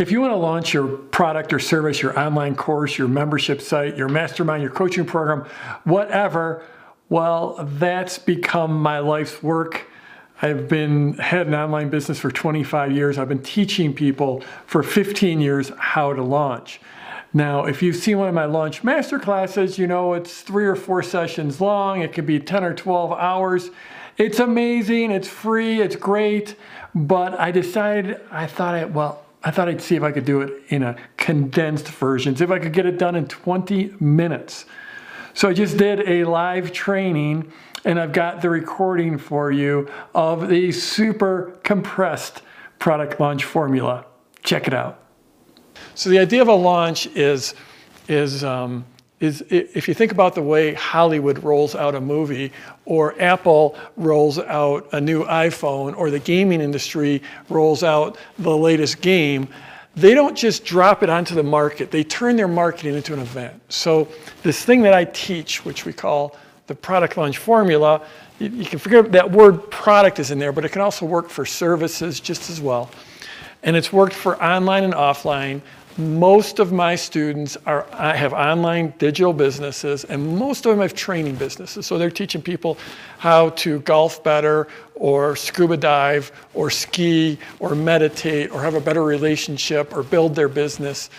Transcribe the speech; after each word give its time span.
If 0.00 0.10
you 0.10 0.22
want 0.22 0.32
to 0.32 0.36
launch 0.36 0.72
your 0.72 0.88
product 0.88 1.52
or 1.52 1.58
service, 1.58 2.00
your 2.00 2.18
online 2.18 2.54
course, 2.54 2.96
your 2.96 3.06
membership 3.06 3.60
site, 3.60 3.98
your 3.98 4.08
mastermind, 4.08 4.62
your 4.62 4.72
coaching 4.72 5.04
program, 5.04 5.44
whatever, 5.84 6.64
well, 7.10 7.56
that's 7.72 8.18
become 8.18 8.80
my 8.80 9.00
life's 9.00 9.42
work. 9.42 9.86
I've 10.40 10.68
been 10.68 11.18
had 11.18 11.48
an 11.48 11.54
online 11.54 11.90
business 11.90 12.18
for 12.18 12.30
25 12.30 12.92
years. 12.92 13.18
I've 13.18 13.28
been 13.28 13.42
teaching 13.42 13.92
people 13.92 14.42
for 14.64 14.82
15 14.82 15.38
years 15.38 15.70
how 15.76 16.14
to 16.14 16.22
launch. 16.22 16.80
Now, 17.34 17.66
if 17.66 17.82
you've 17.82 17.96
seen 17.96 18.16
one 18.16 18.28
of 18.28 18.34
my 18.34 18.46
launch 18.46 18.82
master 18.82 19.18
classes, 19.18 19.76
you 19.76 19.86
know 19.86 20.14
it's 20.14 20.40
three 20.40 20.64
or 20.64 20.76
four 20.76 21.02
sessions 21.02 21.60
long. 21.60 22.00
It 22.00 22.14
could 22.14 22.24
be 22.24 22.40
10 22.40 22.64
or 22.64 22.72
12 22.72 23.12
hours. 23.12 23.68
It's 24.16 24.38
amazing. 24.38 25.10
It's 25.10 25.28
free. 25.28 25.82
It's 25.82 25.96
great. 25.96 26.56
But 26.94 27.38
I 27.38 27.50
decided, 27.50 28.18
I 28.30 28.46
thought, 28.46 28.74
I, 28.74 28.86
well, 28.86 29.26
I 29.42 29.50
thought 29.50 29.68
I'd 29.68 29.80
see 29.80 29.96
if 29.96 30.02
I 30.02 30.12
could 30.12 30.24
do 30.24 30.42
it 30.42 30.62
in 30.68 30.82
a 30.82 30.96
condensed 31.16 31.88
version, 31.88 32.36
see 32.36 32.44
if 32.44 32.50
I 32.50 32.58
could 32.58 32.72
get 32.72 32.86
it 32.86 32.98
done 32.98 33.14
in 33.14 33.26
20 33.26 33.94
minutes. 33.98 34.66
So 35.32 35.48
I 35.48 35.54
just 35.54 35.76
did 35.76 36.06
a 36.08 36.24
live 36.24 36.72
training 36.72 37.50
and 37.84 37.98
I've 37.98 38.12
got 38.12 38.42
the 38.42 38.50
recording 38.50 39.16
for 39.16 39.50
you 39.50 39.88
of 40.14 40.48
the 40.48 40.72
super 40.72 41.58
compressed 41.62 42.42
product 42.78 43.20
launch 43.20 43.44
formula. 43.44 44.04
Check 44.42 44.66
it 44.66 44.74
out. 44.74 45.02
So 45.94 46.10
the 46.10 46.18
idea 46.18 46.42
of 46.42 46.48
a 46.48 46.54
launch 46.54 47.06
is, 47.06 47.54
is 48.08 48.44
um, 48.44 48.84
is 49.20 49.44
if 49.50 49.86
you 49.86 49.92
think 49.92 50.12
about 50.12 50.34
the 50.34 50.42
way 50.42 50.72
Hollywood 50.72 51.44
rolls 51.44 51.74
out 51.74 51.94
a 51.94 52.00
movie, 52.00 52.52
or 52.86 53.20
Apple 53.20 53.76
rolls 53.96 54.38
out 54.38 54.88
a 54.92 55.00
new 55.00 55.24
iPhone, 55.24 55.96
or 55.96 56.10
the 56.10 56.18
gaming 56.18 56.62
industry 56.62 57.22
rolls 57.50 57.82
out 57.82 58.16
the 58.38 58.56
latest 58.56 59.02
game, 59.02 59.46
they 59.94 60.14
don't 60.14 60.36
just 60.36 60.64
drop 60.64 61.02
it 61.02 61.10
onto 61.10 61.34
the 61.34 61.42
market, 61.42 61.90
they 61.90 62.02
turn 62.02 62.36
their 62.36 62.48
marketing 62.48 62.94
into 62.94 63.12
an 63.12 63.18
event. 63.18 63.60
So, 63.68 64.08
this 64.42 64.64
thing 64.64 64.82
that 64.82 64.94
I 64.94 65.04
teach, 65.04 65.64
which 65.64 65.84
we 65.84 65.92
call 65.92 66.36
the 66.66 66.74
product 66.74 67.16
launch 67.16 67.38
formula, 67.38 68.06
you, 68.38 68.64
can 68.64 68.78
forget 68.78 69.12
that 69.12 69.30
word 69.30 69.70
product 69.70 70.18
is 70.18 70.30
in 70.30 70.38
there, 70.38 70.52
but 70.52 70.64
it 70.64 70.70
can 70.70 70.80
also 70.80 71.04
work 71.04 71.28
for 71.28 71.44
services 71.44 72.20
just 72.20 72.48
as 72.48 72.60
well. 72.60 72.90
And 73.62 73.76
it's 73.76 73.92
worked 73.92 74.14
for 74.14 74.42
online 74.42 74.84
and 74.84 74.94
offline 74.94 75.60
most 75.98 76.58
of 76.58 76.72
my 76.72 76.94
students 76.94 77.56
are 77.66 77.86
I 77.92 78.14
have 78.14 78.32
online 78.32 78.94
digital 78.98 79.32
businesses 79.32 80.04
and 80.04 80.38
most 80.38 80.66
of 80.66 80.70
them 80.70 80.80
have 80.80 80.94
training 80.94 81.36
businesses. 81.36 81.86
So 81.86 81.98
they're 81.98 82.10
teaching 82.10 82.42
people 82.42 82.78
how 83.18 83.50
to 83.50 83.80
golf 83.80 84.22
better 84.22 84.68
or 84.94 85.36
scuba 85.36 85.76
dive 85.76 86.30
or 86.54 86.70
ski 86.70 87.38
or 87.58 87.74
meditate 87.74 88.50
or 88.50 88.62
have 88.62 88.74
a 88.74 88.80
better 88.80 89.02
relationship 89.02 89.96
or 89.96 90.02
build 90.02 90.34
their 90.34 90.48
business 90.48 91.10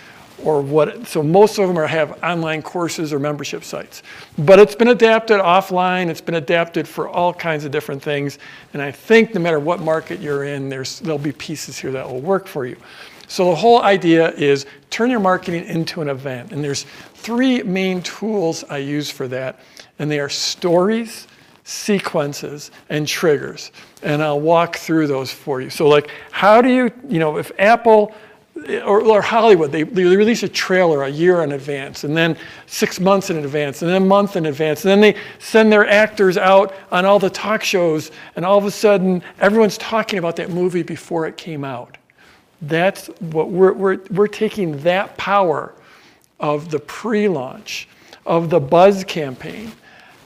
or 0.44 0.61
what 0.61 1.08
so 1.08 1.22
most 1.22 1.59
of 1.59 1.67
them 1.67 1.77
are 1.77 1.88
have 1.88 2.23
online 2.23 2.61
courses 2.61 3.14
or 3.14 3.19
membership 3.19 3.64
sites. 3.64 4.02
But 4.38 4.59
it's 4.59 4.75
been 4.75 4.88
adapted 4.89 5.39
offline 5.39 6.08
it's 6.08 6.22
been 6.22 6.36
adapted 6.36 6.88
for 6.88 7.09
all 7.09 7.33
kinds 7.33 7.66
of 7.66 7.72
different 7.72 8.02
things 8.02 8.39
and 8.73 8.81
i 8.81 8.92
think 8.92 9.33
no 9.36 9.42
matter 9.42 9.59
what 9.59 9.80
market 9.80 10.19
you're 10.19 10.45
in 10.45 10.69
there's 10.69 10.99
there'll 10.99 11.17
be 11.17 11.31
pieces 11.31 11.77
here 11.77 11.92
that 11.92 12.08
will 12.08 12.22
work 12.22 12.47
for 12.47 12.66
you 12.66 12.77
so 13.32 13.46
the 13.46 13.56
whole 13.56 13.82
idea 13.82 14.32
is 14.32 14.66
turn 14.90 15.10
your 15.10 15.22
marketing 15.22 15.64
into 15.64 16.02
an 16.02 16.10
event. 16.10 16.52
And 16.52 16.62
there's 16.62 16.86
three 17.14 17.64
main 17.64 18.02
tools 18.02 18.66
I 18.70 18.80
use 18.80 19.10
for 19.10 19.26
that. 19.30 19.62
And 20.00 20.12
they 20.12 20.20
are 20.20 20.28
stories, 20.28 21.30
sequences, 21.64 22.72
and 22.90 23.08
triggers. 23.08 23.72
And 24.04 24.22
I'll 24.22 24.42
walk 24.42 24.76
through 24.76 25.08
those 25.08 25.32
for 25.32 25.62
you. 25.62 25.70
So 25.70 25.88
like, 25.88 26.10
how 26.32 26.62
do 26.62 26.68
you, 26.68 26.92
you 27.08 27.20
know, 27.20 27.38
if 27.38 27.54
Apple 27.58 28.14
or, 28.84 29.02
or, 29.02 29.22
Hollywood, 29.22 29.72
they, 29.72 29.84
they 29.84 30.04
release 30.04 30.44
a 30.44 30.50
trailer 30.50 31.04
a 31.04 31.10
year 31.10 31.42
in 31.42 31.54
advance, 31.54 32.04
and 32.04 32.16
then 32.16 32.36
six 32.68 33.00
months 33.00 33.30
in 33.30 33.38
advance, 33.38 33.82
and 33.82 33.90
then 33.90 34.02
a 34.02 34.06
month 34.06 34.36
in 34.36 34.45
advance, 34.45 34.84
and 34.84 34.92
then 34.92 35.00
they 35.00 35.20
send 35.40 35.72
their 35.72 35.88
actors 35.88 36.38
out 36.38 36.76
on 36.92 37.05
all 37.05 37.17
the 37.17 37.30
talk 37.30 37.64
shows, 37.64 38.11
and 38.36 38.45
all 38.45 38.58
of 38.58 38.66
a 38.66 38.72
sudden, 38.72 39.23
everyone's 39.39 39.78
talking 39.78 40.20
about 40.20 40.36
that 40.36 40.50
movie 40.50 40.84
before 40.84 41.26
it 41.26 41.38
came 41.38 41.64
out. 41.64 41.98
That's 42.61 43.08
what 43.20 43.49
we're, 43.49 43.73
we're, 43.73 43.99
we're 44.11 44.27
taking 44.27 44.80
that 44.83 45.17
power 45.17 45.73
of 46.39 46.70
the 46.70 46.80
pre 46.80 47.27
launch, 47.27 47.88
of 48.26 48.49
the 48.49 48.60
buzz 48.60 49.04
campaign, 49.04 49.72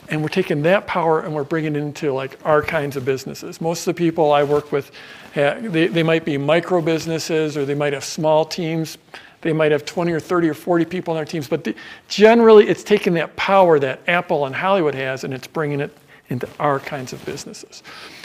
and 0.10 0.22
we're 0.22 0.30
taking 0.30 0.62
that 0.64 0.86
power 0.86 1.22
and 1.22 1.34
we're 1.34 1.44
bringing 1.44 1.76
it 1.76 1.80
into 1.80 2.14
like 2.14 2.38
our 2.46 2.62
kinds 2.62 2.96
of 2.96 3.06
businesses. 3.06 3.60
Most 3.60 3.88
of 3.88 3.96
the 3.96 3.98
people 3.98 4.32
I 4.32 4.44
work 4.44 4.72
with, 4.72 4.92
eh, 5.36 5.60
they, 5.62 5.88
they 5.88 6.04
might 6.04 6.26
be 6.26 6.38
micro 6.38 6.82
businesses 6.82 7.58
or 7.58 7.66
they 7.66 7.74
might 7.74 7.94
have 7.94 8.04
small 8.04 8.46
teams. 8.46 8.98
They 9.42 9.54
might 9.54 9.72
have 9.72 9.86
20 9.86 10.12
or 10.12 10.20
30 10.20 10.50
or 10.50 10.54
40 10.54 10.86
people 10.86 11.14
on 11.14 11.18
their 11.18 11.26
teams, 11.26 11.48
but 11.48 11.64
the, 11.64 11.76
generally 12.08 12.68
it's 12.68 12.84
taking 12.84 13.14
that 13.16 13.36
power 13.36 13.80
that 13.80 14.02
Apple 14.08 14.46
and 14.46 14.56
Hollywood 14.56 14.96
has 14.96 15.24
and 15.24 15.34
it's 15.34 15.48
bringing 15.48 15.80
it 15.80 15.96
into 16.30 16.48
our 16.60 16.80
kinds 16.80 17.14
of 17.14 17.24
businesses. 17.26 17.84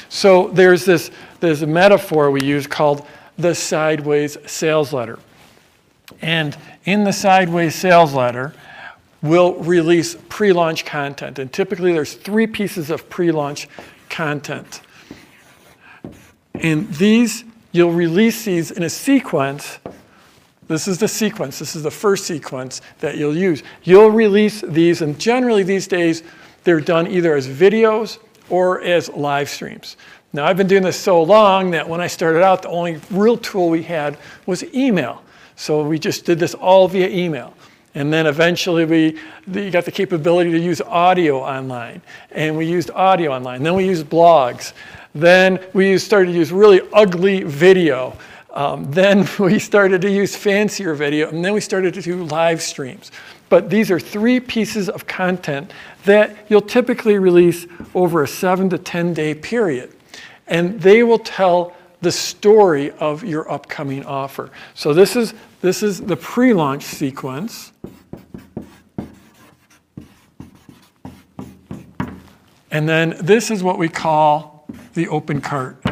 So 0.09 0.49
there's 0.49 0.85
this, 0.85 1.11
there's 1.41 1.63
a 1.63 1.67
metaphor 1.67 2.31
we 2.31 2.43
use 2.43 2.67
called 2.67 3.07
the 3.41 3.55
Sideways 3.55 4.37
sales 4.47 4.93
letter. 4.93 5.19
And 6.21 6.57
in 6.85 7.05
the 7.05 7.13
Sideways 7.13 7.75
sales 7.75 8.15
letter, 8.15 8.55
we'll 9.23 9.55
release 9.55 10.17
pre 10.29 10.53
launch 10.53 10.85
content. 10.85 11.39
And 11.39 11.53
typically, 11.53 11.93
there's 11.93 12.15
three 12.15 12.47
pieces 12.47 12.91
of 12.91 13.09
pre 13.09 13.31
launch 13.31 13.69
content. 14.09 14.83
And 16.55 16.93
these, 16.95 17.45
you'll 17.73 17.93
release 17.93 18.45
these 18.45 18.71
in 18.71 18.83
a 18.83 18.91
sequence. 18.91 19.79
This 20.69 20.87
is 20.87 20.99
the 20.99 21.09
sequence. 21.09 21.59
This 21.59 21.75
is 21.75 21.83
the 21.83 21.91
first 21.91 22.27
sequence 22.27 22.81
that 22.99 23.17
you'll 23.17 23.37
use. 23.37 23.63
You'll 23.83 24.11
release 24.11 24.61
these, 24.61 25.03
and 25.03 25.19
generally 25.19 25.63
these 25.63 25.87
days, 25.87 26.23
they're 26.65 26.81
done 26.81 27.07
either 27.07 27.35
as 27.35 27.49
videos 27.49 28.19
or 28.51 28.83
as 28.83 29.09
live 29.11 29.49
streams. 29.49 29.97
Now, 30.33 30.47
I've 30.47 30.57
been 30.57 30.69
doing 30.69 30.85
this 30.85 30.99
so 30.99 31.23
long 31.23 31.73
that 31.73 31.89
when 31.89 32.01
I 32.01 32.07
started 32.07 32.43
out, 32.43 32.63
the 32.63 32.69
only 32.69 33.01
real 33.11 33.37
tool 33.37 33.69
we 33.69 33.83
had 33.83 34.17
was 34.47 34.63
email. 34.73 35.25
So 35.57 35.83
we 35.83 35.99
just 35.99 36.25
did 36.25 36.39
this 36.39 36.55
all 36.55 36.87
via 36.87 37.09
email. 37.09 37.53
And 37.97 38.13
then 38.13 38.27
eventually 38.27 38.85
we, 38.85 39.71
got 39.71 39.85
the 39.85 39.91
capability 39.91 40.53
to 40.53 40.59
use 40.59 40.81
audio 40.81 41.41
online. 41.41 42.01
And 42.31 42.57
we 42.57 42.65
used 42.65 42.93
audio 42.93 43.33
online. 43.33 43.65
Then 43.65 43.75
we 43.75 43.85
used 43.85 44.07
blogs. 44.09 44.73
Then 45.17 45.59
we 45.73 45.99
started 45.99 46.31
to 46.31 46.39
use 46.39 46.53
really 46.53 46.81
ugly 46.93 47.43
video. 47.43 48.17
Um, 48.53 48.89
then 48.93 49.29
we 49.41 49.59
started 49.59 50.01
to 50.03 50.11
use 50.11 50.37
fancier 50.37 50.95
video. 50.95 51.29
And 51.29 51.45
then 51.45 51.55
we 51.55 51.61
started 51.61 51.93
to 51.95 52.03
do 52.03 52.23
live 52.23 52.63
streams. 52.63 53.11
But 53.49 53.69
these 53.69 53.91
are 53.91 53.99
three 53.99 54.39
pieces 54.39 54.89
of 54.89 55.09
content 55.09 55.73
that 56.05 56.37
you'll 56.49 56.61
typically 56.61 57.19
release 57.19 57.67
over 57.97 58.23
a 58.23 58.29
seven 58.29 58.71
to 58.71 58.79
10 58.79 59.13
day 59.13 59.35
period 59.35 59.93
and 60.51 60.81
they 60.81 61.03
will 61.03 61.19
tell 61.19 61.75
the 62.03 62.13
story 62.13 62.91
of 62.93 63.25
your 63.25 63.51
upcoming 63.51 64.05
offer. 64.05 64.51
So 64.75 64.93
this 64.93 65.17
is, 65.17 65.33
this 65.61 65.83
is 65.83 66.01
the 66.01 66.17
pre-launch 66.17 66.83
sequence. 66.83 67.73
And 72.73 72.89
then 72.89 73.17
this 73.21 73.51
is 73.51 73.63
what 73.63 73.79
we 73.79 73.89
call 73.89 74.67
the 74.95 75.09
open 75.09 75.41
cart. 75.41 75.83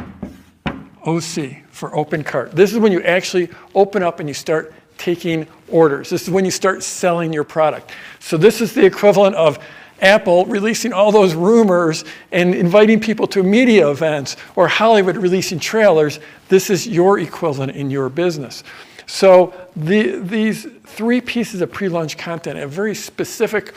OC 1.05 1.65
for 1.71 1.95
open 1.97 2.25
cart. 2.25 2.53
This 2.53 2.73
is 2.73 2.79
when 2.79 2.93
you 2.93 3.03
actually 3.03 3.49
open 3.75 4.03
up 4.03 4.21
and 4.21 4.29
you 4.29 4.35
start 4.35 4.75
taking 4.99 5.47
orders. 5.69 6.11
This 6.11 6.23
is 6.23 6.31
when 6.31 6.45
you 6.45 6.51
start 6.51 6.83
selling 6.83 7.33
your 7.33 7.45
product. 7.45 7.93
So 8.19 8.37
this 8.37 8.61
is 8.61 8.75
the 8.75 8.85
equivalent 8.85 9.37
of 9.37 9.59
Apple 10.01 10.47
releasing 10.47 10.93
all 10.93 11.11
those 11.11 11.35
rumors 11.35 12.05
and 12.33 12.55
inviting 12.55 13.01
people 13.01 13.27
to 13.29 13.43
media 13.43 13.89
events, 13.89 14.37
or 14.57 14.69
Hollywood 14.69 15.17
releasing 15.17 15.59
trailers, 15.59 16.21
this 16.49 16.71
is 16.71 16.87
your 16.87 17.19
equivalent 17.19 17.73
in 17.73 17.91
your 17.91 18.09
business. 18.09 18.63
So 19.07 19.55
the, 19.75 20.19
these 20.21 20.67
three 20.85 21.21
pieces 21.21 21.61
of 21.61 21.73
pre-launch 21.73 22.19
content 22.19 22.59
have 22.59 22.71
very 22.71 22.95
specific 22.95 23.75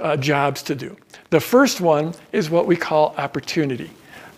uh, 0.00 0.16
jobs 0.16 0.62
to 0.64 0.74
do. 0.74 0.96
The 1.30 1.40
first 1.40 1.80
one 1.80 2.14
is 2.32 2.50
what 2.50 2.66
we 2.66 2.76
call 2.76 3.14
opportunity. 3.18 3.90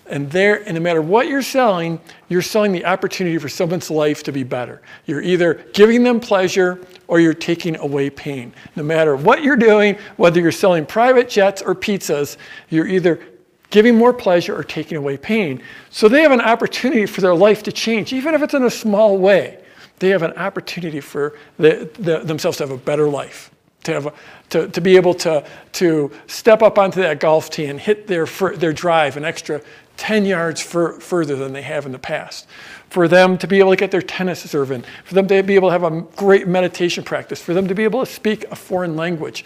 And 0.08 0.30
there, 0.30 0.62
and 0.66 0.74
no 0.74 0.80
matter 0.80 1.02
what 1.02 1.28
you're 1.28 1.42
selling, 1.42 2.00
you're 2.28 2.42
selling 2.42 2.72
the 2.72 2.84
opportunity 2.84 3.36
for 3.38 3.48
someone's 3.48 3.90
life 3.90 4.22
to 4.24 4.32
be 4.32 4.42
better. 4.42 4.80
You're 5.06 5.20
either 5.20 5.54
giving 5.72 6.02
them 6.02 6.18
pleasure 6.18 6.80
or 7.08 7.20
you're 7.20 7.34
taking 7.34 7.76
away 7.76 8.08
pain. 8.10 8.54
No 8.74 8.82
matter 8.82 9.16
what 9.16 9.42
you're 9.42 9.56
doing, 9.56 9.98
whether 10.16 10.40
you're 10.40 10.50
selling 10.52 10.86
private 10.86 11.28
jets 11.28 11.60
or 11.60 11.74
pizzas, 11.74 12.36
you're 12.70 12.86
either 12.86 13.20
giving 13.70 13.96
more 13.96 14.14
pleasure 14.14 14.56
or 14.56 14.64
taking 14.64 14.96
away 14.96 15.18
pain. 15.18 15.62
So 15.90 16.08
they 16.08 16.22
have 16.22 16.32
an 16.32 16.40
opportunity 16.40 17.04
for 17.04 17.20
their 17.20 17.34
life 17.34 17.62
to 17.64 17.72
change, 17.72 18.12
even 18.12 18.34
if 18.34 18.42
it's 18.42 18.54
in 18.54 18.64
a 18.64 18.70
small 18.70 19.18
way. 19.18 19.62
They 19.98 20.08
have 20.08 20.22
an 20.22 20.32
opportunity 20.34 21.00
for 21.00 21.36
the, 21.58 21.90
the, 21.98 22.20
themselves 22.20 22.58
to 22.58 22.64
have 22.64 22.70
a 22.70 22.78
better 22.78 23.08
life 23.08 23.50
to, 23.88 24.00
have 24.00 24.14
to, 24.50 24.68
to 24.68 24.80
be 24.80 24.96
able 24.96 25.14
to, 25.14 25.44
to 25.72 26.10
step 26.26 26.62
up 26.62 26.78
onto 26.78 27.00
that 27.02 27.20
golf 27.20 27.50
tee 27.50 27.66
and 27.66 27.80
hit 27.80 28.06
their, 28.06 28.26
their 28.26 28.72
drive 28.72 29.16
an 29.16 29.24
extra 29.24 29.60
10 29.96 30.24
yards 30.24 30.60
fur, 30.60 30.98
further 31.00 31.34
than 31.36 31.52
they 31.52 31.62
have 31.62 31.84
in 31.84 31.92
the 31.92 31.98
past. 31.98 32.46
For 32.90 33.08
them 33.08 33.36
to 33.38 33.46
be 33.46 33.58
able 33.58 33.70
to 33.70 33.76
get 33.76 33.90
their 33.90 34.02
tennis 34.02 34.48
serve 34.48 34.70
in, 34.70 34.84
for 35.04 35.14
them 35.14 35.26
to 35.26 35.42
be 35.42 35.56
able 35.56 35.68
to 35.68 35.72
have 35.72 35.84
a 35.84 36.02
great 36.16 36.46
meditation 36.46 37.02
practice, 37.02 37.42
for 37.42 37.52
them 37.52 37.66
to 37.68 37.74
be 37.74 37.84
able 37.84 38.04
to 38.04 38.10
speak 38.10 38.44
a 38.44 38.56
foreign 38.56 38.96
language. 38.96 39.44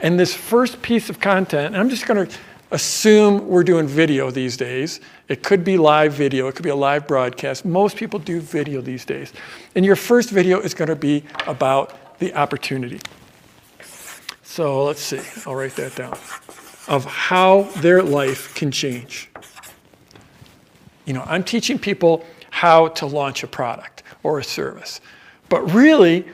And 0.00 0.18
this 0.18 0.34
first 0.34 0.82
piece 0.82 1.08
of 1.08 1.20
content, 1.20 1.74
and 1.74 1.76
I'm 1.76 1.88
just 1.88 2.06
going 2.06 2.26
to 2.26 2.36
assume 2.72 3.46
we're 3.46 3.62
doing 3.62 3.86
video 3.86 4.30
these 4.30 4.56
days. 4.56 5.00
It 5.28 5.42
could 5.42 5.62
be 5.62 5.76
live 5.76 6.14
video, 6.14 6.48
it 6.48 6.56
could 6.56 6.64
be 6.64 6.70
a 6.70 6.76
live 6.76 7.06
broadcast. 7.06 7.64
Most 7.64 7.96
people 7.96 8.18
do 8.18 8.40
video 8.40 8.80
these 8.80 9.04
days. 9.04 9.32
And 9.76 9.84
your 9.84 9.96
first 9.96 10.30
video 10.30 10.58
is 10.60 10.74
going 10.74 10.88
to 10.88 10.96
be 10.96 11.22
about 11.46 12.18
the 12.18 12.34
opportunity. 12.34 13.00
So 14.52 14.84
let's 14.84 15.00
see, 15.00 15.18
I'll 15.46 15.54
write 15.54 15.76
that 15.76 15.96
down. 15.96 16.12
Of 16.86 17.06
how 17.06 17.62
their 17.78 18.02
life 18.02 18.54
can 18.54 18.70
change. 18.70 19.30
You 21.06 21.14
know, 21.14 21.24
I'm 21.26 21.42
teaching 21.42 21.78
people 21.78 22.22
how 22.50 22.88
to 22.88 23.06
launch 23.06 23.42
a 23.42 23.46
product 23.46 24.02
or 24.22 24.40
a 24.40 24.44
service. 24.44 25.00
But 25.48 25.62
really, 25.72 26.26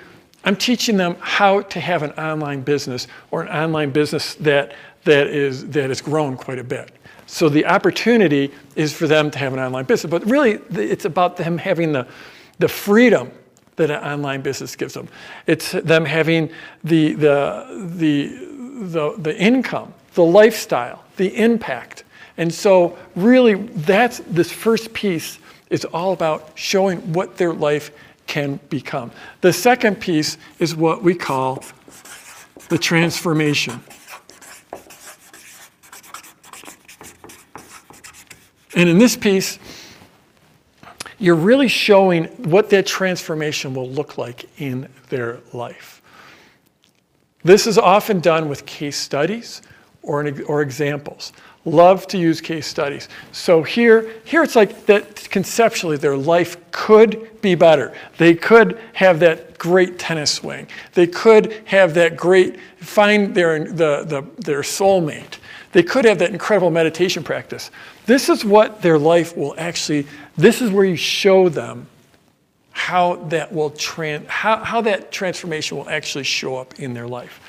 I'm 0.45 0.57
teaching 0.57 0.97
them 0.97 1.15
how 1.21 1.61
to 1.61 1.79
have 1.79 2.03
an 2.03 2.11
online 2.15 2.63
business 2.63 3.07
or 3.31 3.43
an 3.43 3.49
online 3.51 3.91
business 3.91 4.35
that, 4.35 4.75
that, 5.05 5.29
is, 5.29 5.69
that 5.69 5.89
has 5.89 6.01
grown 6.01 6.37
quite 6.37 6.59
a 6.59 6.65
bit. 6.65 6.91
So 7.27 7.49
the 7.49 7.67
opportunity 7.67 8.53
is 8.75 8.93
for 8.93 9.07
them 9.07 9.31
to 9.31 9.39
have 9.39 9.53
an 9.53 9.61
online 9.61 9.85
business. 9.85 10.11
But 10.11 10.27
really, 10.27 10.55
it's 10.73 11.05
about 11.05 11.37
them 11.37 11.57
having 11.57 11.93
the, 11.93 12.05
the 12.59 12.67
freedom 12.67 13.31
that 13.79 13.91
an 13.91 14.05
online 14.05 14.43
business 14.43 14.77
gives 14.77 14.95
them. 14.95 15.09
It's 15.47 15.73
them 15.73 16.05
having 16.05 16.51
the, 16.85 17.15
the, 17.15 17.91
the, 17.97 18.27
the, 18.85 19.15
the 19.19 19.37
income, 19.37 19.95
the 20.15 20.25
lifestyle, 20.25 21.05
the 21.17 21.35
impact. 21.37 22.05
And 22.37 22.53
so, 22.53 22.97
really, 23.17 23.55
that's 23.55 24.19
this 24.29 24.53
first 24.53 24.93
piece 24.93 25.39
is 25.71 25.85
all 25.87 26.13
about 26.13 26.51
showing 26.55 26.99
what 27.13 27.37
their 27.37 27.53
life 27.53 27.91
can 28.27 28.61
become. 28.69 29.11
The 29.41 29.53
second 29.53 30.01
piece 30.01 30.37
is 30.59 30.77
what 30.77 31.03
we 31.03 31.15
call 31.15 31.65
the 32.69 32.79
transformation. 32.79 33.81
And 38.75 38.89
in 38.89 38.99
this 38.99 39.17
piece, 39.17 39.59
you're 41.19 41.35
really 41.35 41.69
showing 41.69 42.25
what 42.51 42.71
that 42.71 42.87
transformation 42.87 43.75
will 43.75 43.89
look 43.89 44.19
like 44.19 44.49
in 44.61 44.89
their 45.09 45.41
life. 45.53 46.01
This 47.43 47.67
is 47.67 47.79
often 47.79 48.21
done 48.21 48.49
with 48.49 48.67
case 48.67 48.97
studies 48.97 49.63
or, 50.03 50.29
or 50.47 50.63
examples 50.63 51.33
love 51.69 52.07
to 52.09 52.19
use 52.19 52.41
case 52.41 52.67
studies. 52.67 53.09
So 53.33 53.63
here, 53.63 54.11
here 54.25 54.43
it's 54.43 54.57
like 54.57 54.87
that 54.87 55.29
conceptually 55.31 55.97
their 55.97 56.17
life 56.17 56.57
could 56.71 57.41
be 57.41 57.55
better. 57.55 57.95
They 58.17 58.35
could 58.35 58.81
have 58.95 59.21
that 59.21 59.59
great 59.59 59.99
tennis 59.99 60.31
swing. 60.31 60.69
They 60.95 61.07
could 61.07 61.63
have 61.67 61.95
that 61.95 62.17
great, 62.17 62.59
find 62.79 63.35
their, 63.35 63.65
the, 63.65 64.05
the, 64.05 64.25
their 64.39 64.61
soulmate. 64.61 65.39
They 65.73 65.83
could 65.83 66.05
have 66.05 66.19
that 66.21 66.31
incredible 66.31 66.71
meditation 66.71 67.23
practice. 67.23 67.71
This 68.07 68.29
is 68.29 68.45
what 68.45 68.81
their 68.81 68.99
life 68.99 69.37
will 69.37 69.55
actually, 69.59 70.07
this 70.37 70.63
is 70.63 70.71
where 70.71 70.85
you 70.85 70.97
show 70.97 71.49
them 71.49 71.89
how 72.71 73.17
that 73.17 73.53
will 73.53 73.71
trans, 73.71 74.29
how, 74.29 74.57
how 74.65 74.81
that 74.83 75.13
transformation 75.13 75.77
will 75.77 75.89
actually 75.91 76.25
show 76.25 76.57
up 76.57 76.79
in 76.79 76.95
their 76.95 77.07
life. 77.07 77.41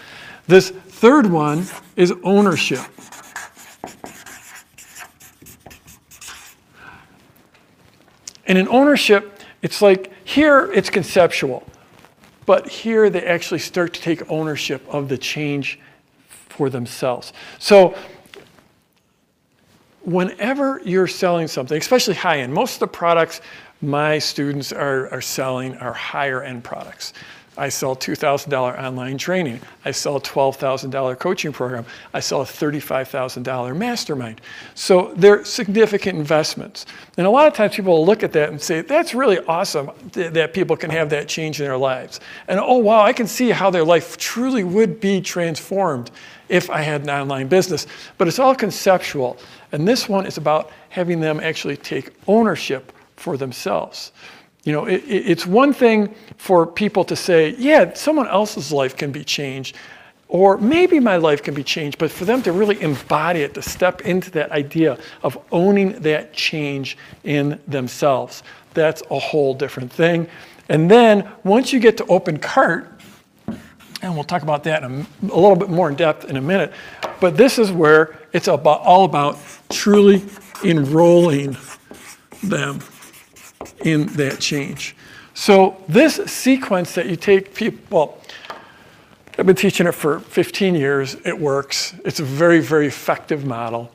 This 0.47 0.69
third 0.69 1.27
one 1.27 1.65
is 1.95 2.13
ownership. 2.23 2.81
And 8.47 8.57
in 8.57 8.67
ownership, 8.67 9.39
it's 9.61 9.81
like 9.81 10.11
here 10.25 10.71
it's 10.73 10.89
conceptual, 10.89 11.63
but 12.47 12.67
here 12.67 13.11
they 13.11 13.23
actually 13.23 13.59
start 13.59 13.93
to 13.93 14.01
take 14.01 14.29
ownership 14.31 14.83
of 14.89 15.07
the 15.07 15.17
change 15.17 15.79
for 16.59 16.69
themselves. 16.69 17.31
So 17.57 17.95
whenever 20.01 20.81
you're 20.83 21.07
selling 21.07 21.47
something, 21.47 21.77
especially 21.77 22.15
high 22.15 22.39
end, 22.39 22.53
most 22.53 22.73
of 22.73 22.79
the 22.81 22.87
products 22.87 23.39
my 23.81 24.19
students 24.19 24.73
are, 24.73 25.07
are 25.09 25.21
selling 25.21 25.77
are 25.77 25.93
higher 25.93 26.43
end 26.43 26.65
products. 26.65 27.13
I 27.59 27.69
sell 27.69 27.95
$2,000 27.95 28.81
online 28.81 29.17
training. 29.17 29.59
I 29.83 29.91
sell 29.91 30.15
a 30.15 30.21
$12,000 30.21 31.19
coaching 31.19 31.51
program. 31.51 31.85
I 32.13 32.21
sell 32.21 32.41
a 32.41 32.45
$35,000 32.45 33.75
mastermind. 33.75 34.41
So 34.75 35.13
they're 35.17 35.43
significant 35.43 36.17
investments. 36.17 36.85
And 37.17 37.27
a 37.27 37.29
lot 37.29 37.47
of 37.47 37.53
times 37.53 37.75
people 37.75 37.93
will 37.93 38.05
look 38.05 38.23
at 38.23 38.31
that 38.33 38.49
and 38.49 38.61
say, 38.61 38.81
that's 38.81 39.13
really 39.13 39.39
awesome 39.39 39.91
that 40.13 40.53
people 40.53 40.77
can 40.77 40.89
have 40.89 41.09
that 41.09 41.27
change 41.27 41.59
in 41.59 41.65
their 41.65 41.77
lives. 41.77 42.21
And 42.47 42.59
oh, 42.59 42.77
wow, 42.77 43.01
I 43.01 43.11
can 43.11 43.27
see 43.27 43.49
how 43.49 43.69
their 43.69 43.83
life 43.83 44.17
truly 44.17 44.63
would 44.63 45.01
be 45.01 45.19
transformed 45.19 46.11
if 46.47 46.69
I 46.69 46.81
had 46.81 47.01
an 47.01 47.09
online 47.09 47.47
business. 47.49 47.87
But 48.17 48.29
it's 48.29 48.39
all 48.39 48.55
conceptual. 48.55 49.37
And 49.73 49.87
this 49.87 50.07
one 50.07 50.25
is 50.25 50.37
about 50.37 50.71
having 50.87 51.19
them 51.19 51.39
actually 51.41 51.77
take 51.77 52.11
ownership 52.25 52.93
for 53.17 53.35
themselves. 53.35 54.13
You 54.63 54.73
know, 54.73 54.85
it, 54.85 55.03
it's 55.07 55.45
one 55.45 55.73
thing 55.73 56.13
for 56.37 56.67
people 56.67 57.03
to 57.05 57.15
say, 57.15 57.55
yeah, 57.57 57.93
someone 57.93 58.27
else's 58.27 58.71
life 58.71 58.95
can 58.97 59.11
be 59.11 59.23
changed, 59.23 59.75
or 60.27 60.57
maybe 60.57 60.99
my 60.99 61.17
life 61.17 61.41
can 61.41 61.53
be 61.53 61.63
changed, 61.63 61.97
but 61.97 62.11
for 62.11 62.25
them 62.25 62.41
to 62.43 62.51
really 62.51 62.79
embody 62.81 63.41
it, 63.41 63.53
to 63.55 63.61
step 63.61 64.01
into 64.01 64.29
that 64.31 64.51
idea 64.51 64.97
of 65.23 65.37
owning 65.51 65.93
that 66.01 66.33
change 66.33 66.97
in 67.23 67.59
themselves, 67.67 68.43
that's 68.73 69.01
a 69.09 69.17
whole 69.17 69.53
different 69.53 69.91
thing. 69.91 70.27
And 70.69 70.89
then 70.89 71.27
once 71.43 71.73
you 71.73 71.79
get 71.79 71.97
to 71.97 72.05
open 72.05 72.37
cart, 72.37 73.01
and 74.01 74.13
we'll 74.13 74.23
talk 74.23 74.43
about 74.43 74.63
that 74.65 74.83
a, 74.83 74.87
a 74.87 75.39
little 75.39 75.55
bit 75.55 75.69
more 75.69 75.89
in 75.89 75.95
depth 75.95 76.25
in 76.25 76.37
a 76.37 76.41
minute, 76.41 76.73
but 77.19 77.35
this 77.35 77.57
is 77.57 77.71
where 77.71 78.19
it's 78.33 78.47
about, 78.47 78.81
all 78.81 79.05
about 79.05 79.39
truly 79.69 80.23
enrolling 80.63 81.57
them 82.43 82.79
in 83.83 84.07
that 84.07 84.39
change. 84.39 84.95
So 85.33 85.81
this 85.87 86.15
sequence 86.31 86.95
that 86.95 87.07
you 87.07 87.15
take 87.15 87.53
people, 87.53 87.79
well, 87.89 88.17
I've 89.37 89.45
been 89.45 89.55
teaching 89.55 89.87
it 89.87 89.93
for 89.93 90.19
15 90.19 90.75
years. 90.75 91.15
It 91.25 91.39
works. 91.39 91.95
It's 92.03 92.19
a 92.19 92.25
very, 92.25 92.59
very 92.59 92.87
effective 92.87 93.45
model. 93.45 93.91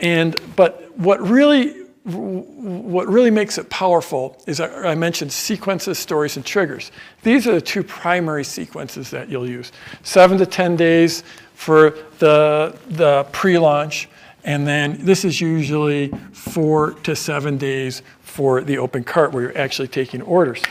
And 0.00 0.40
but 0.56 0.96
what 0.98 1.20
really 1.20 1.82
what 2.04 3.06
really 3.06 3.30
makes 3.30 3.58
it 3.58 3.70
powerful 3.70 4.42
is 4.48 4.60
I 4.60 4.96
mentioned 4.96 5.32
sequences, 5.32 6.00
stories, 6.00 6.36
and 6.36 6.44
triggers. 6.44 6.90
These 7.22 7.46
are 7.46 7.52
the 7.52 7.60
two 7.60 7.84
primary 7.84 8.42
sequences 8.42 9.08
that 9.10 9.28
you'll 9.28 9.48
use. 9.48 9.70
Seven 10.02 10.36
to 10.38 10.46
10 10.46 10.74
days 10.74 11.22
for 11.54 11.90
the, 12.18 12.76
the 12.88 13.24
pre-launch, 13.30 14.08
and 14.44 14.66
then 14.66 14.98
this 15.04 15.24
is 15.24 15.40
usually 15.40 16.08
four 16.32 16.92
to 17.04 17.14
seven 17.14 17.58
days 17.58 18.02
for 18.20 18.62
the 18.62 18.78
open 18.78 19.04
cart 19.04 19.32
where 19.32 19.42
you're 19.44 19.58
actually 19.58 19.88
taking 19.88 20.22
orders. 20.22 20.62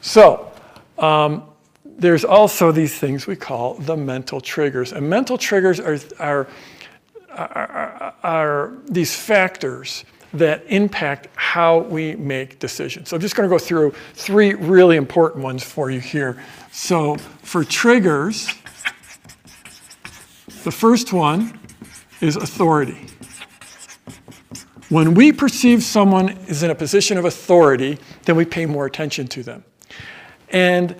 So 0.00 0.50
um, 0.98 1.44
there's 1.84 2.24
also 2.24 2.72
these 2.72 2.98
things 2.98 3.26
we 3.26 3.36
call 3.36 3.74
the 3.74 3.96
mental 3.96 4.40
triggers. 4.40 4.92
And 4.92 5.08
mental 5.08 5.36
triggers 5.36 5.80
are, 5.80 5.98
are, 6.18 6.48
are, 7.30 8.14
are 8.22 8.72
these 8.86 9.14
factors 9.14 10.04
that 10.32 10.64
impact 10.68 11.28
how 11.34 11.78
we 11.78 12.14
make 12.16 12.58
decisions. 12.58 13.08
So 13.08 13.16
I'm 13.16 13.20
just 13.20 13.36
going 13.36 13.48
to 13.48 13.54
go 13.54 13.58
through 13.58 13.92
three 14.14 14.54
really 14.54 14.96
important 14.96 15.42
ones 15.42 15.62
for 15.62 15.90
you 15.90 16.00
here. 16.00 16.42
So 16.72 17.16
for 17.16 17.64
triggers, 17.64 18.48
the 20.64 20.72
first 20.72 21.12
one 21.12 21.58
is 22.20 22.36
authority. 22.36 23.06
When 24.88 25.14
we 25.14 25.32
perceive 25.32 25.82
someone 25.82 26.30
is 26.46 26.62
in 26.62 26.70
a 26.70 26.74
position 26.74 27.18
of 27.18 27.24
authority, 27.24 27.98
then 28.24 28.36
we 28.36 28.44
pay 28.44 28.66
more 28.66 28.86
attention 28.86 29.26
to 29.28 29.42
them. 29.42 29.64
And 30.50 30.94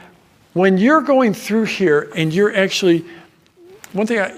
when 0.54 0.76
you're 0.76 1.02
going 1.02 1.34
through 1.34 1.64
here 1.64 2.10
and 2.16 2.32
you're 2.32 2.54
actually, 2.54 3.04
one 3.92 4.06
thing 4.06 4.18
I, 4.18 4.36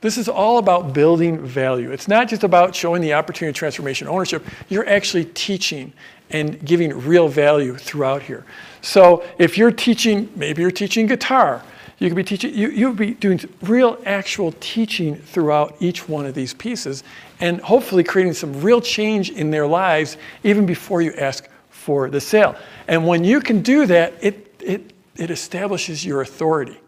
this 0.00 0.16
is 0.16 0.28
all 0.28 0.58
about 0.58 0.94
building 0.94 1.44
value. 1.44 1.90
It's 1.90 2.08
not 2.08 2.28
just 2.28 2.44
about 2.44 2.74
showing 2.74 3.02
the 3.02 3.14
opportunity, 3.14 3.50
of 3.50 3.56
transformation, 3.56 4.06
ownership. 4.06 4.44
You're 4.68 4.88
actually 4.88 5.24
teaching 5.24 5.92
and 6.30 6.64
giving 6.64 6.96
real 7.06 7.28
value 7.28 7.76
throughout 7.76 8.22
here. 8.22 8.44
So 8.80 9.24
if 9.38 9.58
you're 9.58 9.72
teaching, 9.72 10.30
maybe 10.36 10.62
you're 10.62 10.70
teaching 10.70 11.06
guitar, 11.06 11.62
you 11.98 12.08
could 12.08 12.16
be 12.16 12.24
teaching, 12.24 12.54
you, 12.54 12.68
you'll 12.68 12.92
be 12.92 13.14
doing 13.14 13.40
real 13.62 14.00
actual 14.06 14.52
teaching 14.60 15.16
throughout 15.16 15.76
each 15.80 16.08
one 16.08 16.26
of 16.26 16.34
these 16.34 16.54
pieces 16.54 17.02
and 17.40 17.60
hopefully 17.60 18.04
creating 18.04 18.34
some 18.34 18.60
real 18.60 18.80
change 18.80 19.30
in 19.30 19.50
their 19.50 19.66
lives 19.66 20.16
even 20.44 20.64
before 20.64 21.02
you 21.02 21.12
ask 21.14 21.48
for 21.70 22.08
the 22.08 22.20
sale. 22.20 22.54
And 22.86 23.06
when 23.06 23.24
you 23.24 23.40
can 23.40 23.62
do 23.62 23.84
that, 23.86 24.14
it, 24.20 24.62
it, 24.64 24.92
it 25.16 25.30
establishes 25.30 26.04
your 26.04 26.20
authority. 26.20 26.78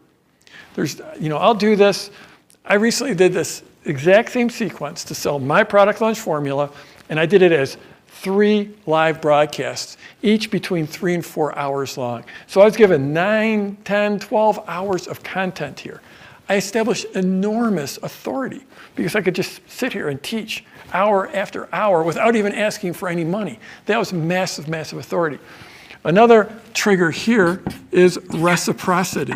There's, 0.74 1.00
you 1.18 1.28
know, 1.28 1.38
I'll 1.38 1.54
do 1.54 1.74
this. 1.74 2.10
I 2.64 2.74
recently 2.74 3.14
did 3.14 3.32
this 3.32 3.64
exact 3.84 4.30
same 4.30 4.50
sequence 4.50 5.02
to 5.04 5.14
sell 5.14 5.38
my 5.38 5.64
product 5.64 6.00
launch 6.00 6.20
formula, 6.20 6.70
and 7.08 7.18
I 7.18 7.26
did 7.26 7.42
it 7.42 7.50
as 7.50 7.76
three 8.10 8.70
live 8.86 9.20
broadcasts, 9.20 9.96
each 10.22 10.50
between 10.50 10.86
three 10.86 11.14
and 11.14 11.24
four 11.24 11.56
hours 11.56 11.96
long. 11.96 12.24
So 12.46 12.60
I 12.60 12.64
was 12.64 12.76
given 12.76 13.12
nine, 13.12 13.76
10, 13.84 14.18
12 14.18 14.64
hours 14.66 15.06
of 15.06 15.22
content 15.22 15.80
here. 15.80 16.02
I 16.48 16.56
established 16.56 17.06
enormous 17.14 17.96
authority 17.98 18.62
because 18.96 19.14
I 19.14 19.20
could 19.20 19.34
just 19.34 19.60
sit 19.70 19.92
here 19.92 20.08
and 20.08 20.20
teach 20.22 20.64
hour 20.92 21.28
after 21.34 21.72
hour 21.72 22.02
without 22.02 22.34
even 22.34 22.52
asking 22.52 22.94
for 22.94 23.08
any 23.08 23.24
money. 23.24 23.58
That 23.86 23.98
was 23.98 24.12
massive, 24.12 24.68
massive 24.68 24.98
authority. 24.98 25.38
Another 26.02 26.52
trigger 26.74 27.10
here 27.10 27.62
is 27.92 28.18
reciprocity. 28.30 29.34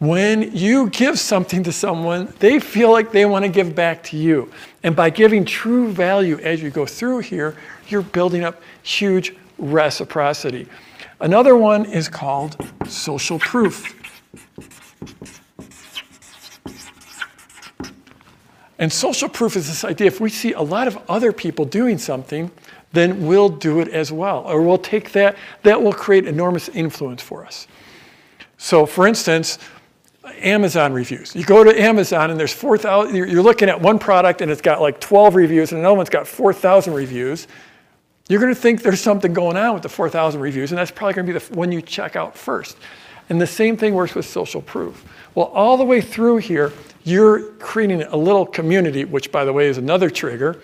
When 0.00 0.56
you 0.56 0.88
give 0.88 1.18
something 1.18 1.62
to 1.64 1.72
someone, 1.72 2.32
they 2.38 2.58
feel 2.58 2.90
like 2.90 3.12
they 3.12 3.26
want 3.26 3.44
to 3.44 3.50
give 3.50 3.74
back 3.74 4.02
to 4.04 4.16
you. 4.16 4.50
And 4.82 4.96
by 4.96 5.10
giving 5.10 5.44
true 5.44 5.92
value 5.92 6.38
as 6.38 6.62
you 6.62 6.70
go 6.70 6.86
through 6.86 7.18
here, 7.18 7.54
you're 7.86 8.00
building 8.00 8.42
up 8.42 8.62
huge 8.82 9.36
reciprocity. 9.58 10.66
Another 11.20 11.54
one 11.54 11.84
is 11.84 12.08
called 12.08 12.56
social 12.88 13.38
proof. 13.38 13.94
And 18.78 18.90
social 18.90 19.28
proof 19.28 19.54
is 19.54 19.68
this 19.68 19.84
idea 19.84 20.06
if 20.06 20.18
we 20.18 20.30
see 20.30 20.54
a 20.54 20.62
lot 20.62 20.88
of 20.88 20.96
other 21.10 21.30
people 21.30 21.66
doing 21.66 21.98
something, 21.98 22.50
then 22.94 23.26
we'll 23.26 23.50
do 23.50 23.80
it 23.80 23.88
as 23.88 24.10
well. 24.10 24.44
Or 24.46 24.62
we'll 24.62 24.78
take 24.78 25.12
that, 25.12 25.36
that 25.62 25.82
will 25.82 25.92
create 25.92 26.26
enormous 26.26 26.70
influence 26.70 27.22
for 27.22 27.44
us. 27.44 27.66
So, 28.56 28.86
for 28.86 29.06
instance, 29.06 29.58
Amazon 30.38 30.92
reviews. 30.92 31.34
You 31.34 31.44
go 31.44 31.64
to 31.64 31.80
Amazon 31.80 32.30
and 32.30 32.38
there's 32.38 32.52
4,000, 32.52 33.14
you're 33.14 33.42
looking 33.42 33.68
at 33.68 33.80
one 33.80 33.98
product 33.98 34.40
and 34.40 34.50
it's 34.50 34.60
got 34.60 34.80
like 34.80 35.00
12 35.00 35.34
reviews 35.34 35.72
and 35.72 35.80
another 35.80 35.96
one's 35.96 36.10
got 36.10 36.26
4,000 36.26 36.94
reviews. 36.94 37.46
You're 38.28 38.40
going 38.40 38.54
to 38.54 38.60
think 38.60 38.82
there's 38.82 39.00
something 39.00 39.32
going 39.32 39.56
on 39.56 39.74
with 39.74 39.82
the 39.82 39.88
4,000 39.88 40.40
reviews 40.40 40.72
and 40.72 40.78
that's 40.78 40.90
probably 40.90 41.14
going 41.14 41.26
to 41.26 41.32
be 41.32 41.38
the 41.38 41.54
one 41.54 41.72
you 41.72 41.82
check 41.82 42.16
out 42.16 42.36
first. 42.36 42.76
And 43.28 43.40
the 43.40 43.46
same 43.46 43.76
thing 43.76 43.94
works 43.94 44.14
with 44.14 44.26
social 44.26 44.60
proof. 44.60 45.04
Well, 45.34 45.46
all 45.46 45.76
the 45.76 45.84
way 45.84 46.00
through 46.00 46.38
here, 46.38 46.72
you're 47.04 47.52
creating 47.54 48.02
a 48.02 48.16
little 48.16 48.44
community, 48.44 49.04
which 49.04 49.30
by 49.30 49.44
the 49.44 49.52
way 49.52 49.68
is 49.68 49.78
another 49.78 50.10
trigger. 50.10 50.60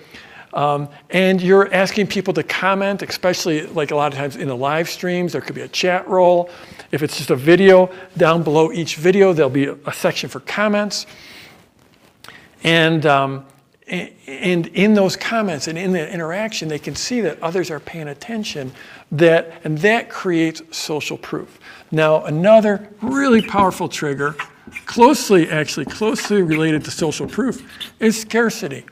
Um, 0.55 0.89
and 1.11 1.41
you're 1.43 1.73
asking 1.75 2.07
people 2.07 2.33
to 2.35 2.43
comment, 2.43 3.03
especially 3.03 3.67
like 3.67 3.91
a 3.91 3.97
lot 3.97 4.13
of 4.13 4.19
times 4.19 4.37
in 4.37 4.49
the 4.49 4.57
live 4.57 4.89
streams, 4.89 5.33
there 5.33 5.41
could 5.41 5.55
be 5.55 5.63
a 5.63 5.69
chat 5.69 6.09
roll. 6.09 6.51
If 6.93 7.03
it's 7.03 7.17
just 7.19 7.31
a 7.31 7.37
video, 7.37 7.91
down 8.17 8.43
below 8.43 8.73
each 8.73 8.97
video, 8.97 9.33
there'll 9.33 9.51
be 9.51 9.67
a, 9.67 9.77
a 9.87 9.93
section 9.93 10.29
for 10.31 10.41
comments. 10.41 11.07
And, 12.63 13.05
um, 13.07 13.45
and 13.87 14.67
in 14.69 14.95
those 14.95 15.17
comments 15.17 15.69
and 15.69 15.79
in 15.79 15.93
the 15.93 16.13
interaction, 16.13 16.69
they 16.69 16.79
can 16.79 16.97
see 16.97 17.21
that 17.21 17.41
others 17.43 17.71
are 17.71 17.79
paying 17.79 18.09
attention, 18.09 18.73
that, 19.13 19.61
and 19.65 19.79
that 19.79 20.09
creates 20.09 20.63
social 20.77 21.19
proof. 21.19 21.61
Now, 21.93 22.25
another 22.25 22.89
really 23.03 23.43
powerful 23.43 23.89
trigger, 23.89 24.35
closely, 24.87 25.49
actually, 25.51 25.87
closely 25.87 26.43
related 26.43 26.85
to 26.85 26.91
social 26.91 27.29
proof, 27.29 27.63
is 28.01 28.21
scarcity. 28.21 28.85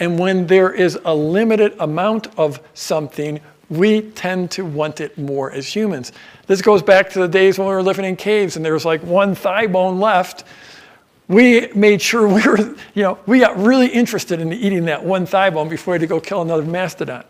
And 0.00 0.18
when 0.18 0.46
there 0.46 0.72
is 0.72 0.98
a 1.04 1.14
limited 1.14 1.74
amount 1.80 2.28
of 2.38 2.60
something, 2.74 3.40
we 3.68 4.02
tend 4.02 4.50
to 4.52 4.64
want 4.64 5.00
it 5.00 5.18
more 5.18 5.52
as 5.52 5.66
humans. 5.66 6.12
This 6.46 6.62
goes 6.62 6.82
back 6.82 7.10
to 7.10 7.18
the 7.18 7.28
days 7.28 7.58
when 7.58 7.68
we 7.68 7.74
were 7.74 7.82
living 7.82 8.04
in 8.04 8.16
caves 8.16 8.56
and 8.56 8.64
there 8.64 8.72
was 8.72 8.84
like 8.84 9.02
one 9.02 9.34
thigh 9.34 9.66
bone 9.66 10.00
left. 10.00 10.44
We 11.26 11.68
made 11.74 12.00
sure 12.00 12.26
we 12.26 12.42
were, 12.46 12.58
you 12.94 13.02
know, 13.02 13.18
we 13.26 13.40
got 13.40 13.58
really 13.58 13.88
interested 13.88 14.40
in 14.40 14.52
eating 14.52 14.86
that 14.86 15.04
one 15.04 15.26
thigh 15.26 15.50
bone 15.50 15.68
before 15.68 15.92
we 15.92 15.96
had 15.96 16.00
to 16.00 16.06
go 16.06 16.20
kill 16.20 16.40
another 16.40 16.62
mastodon. 16.62 17.24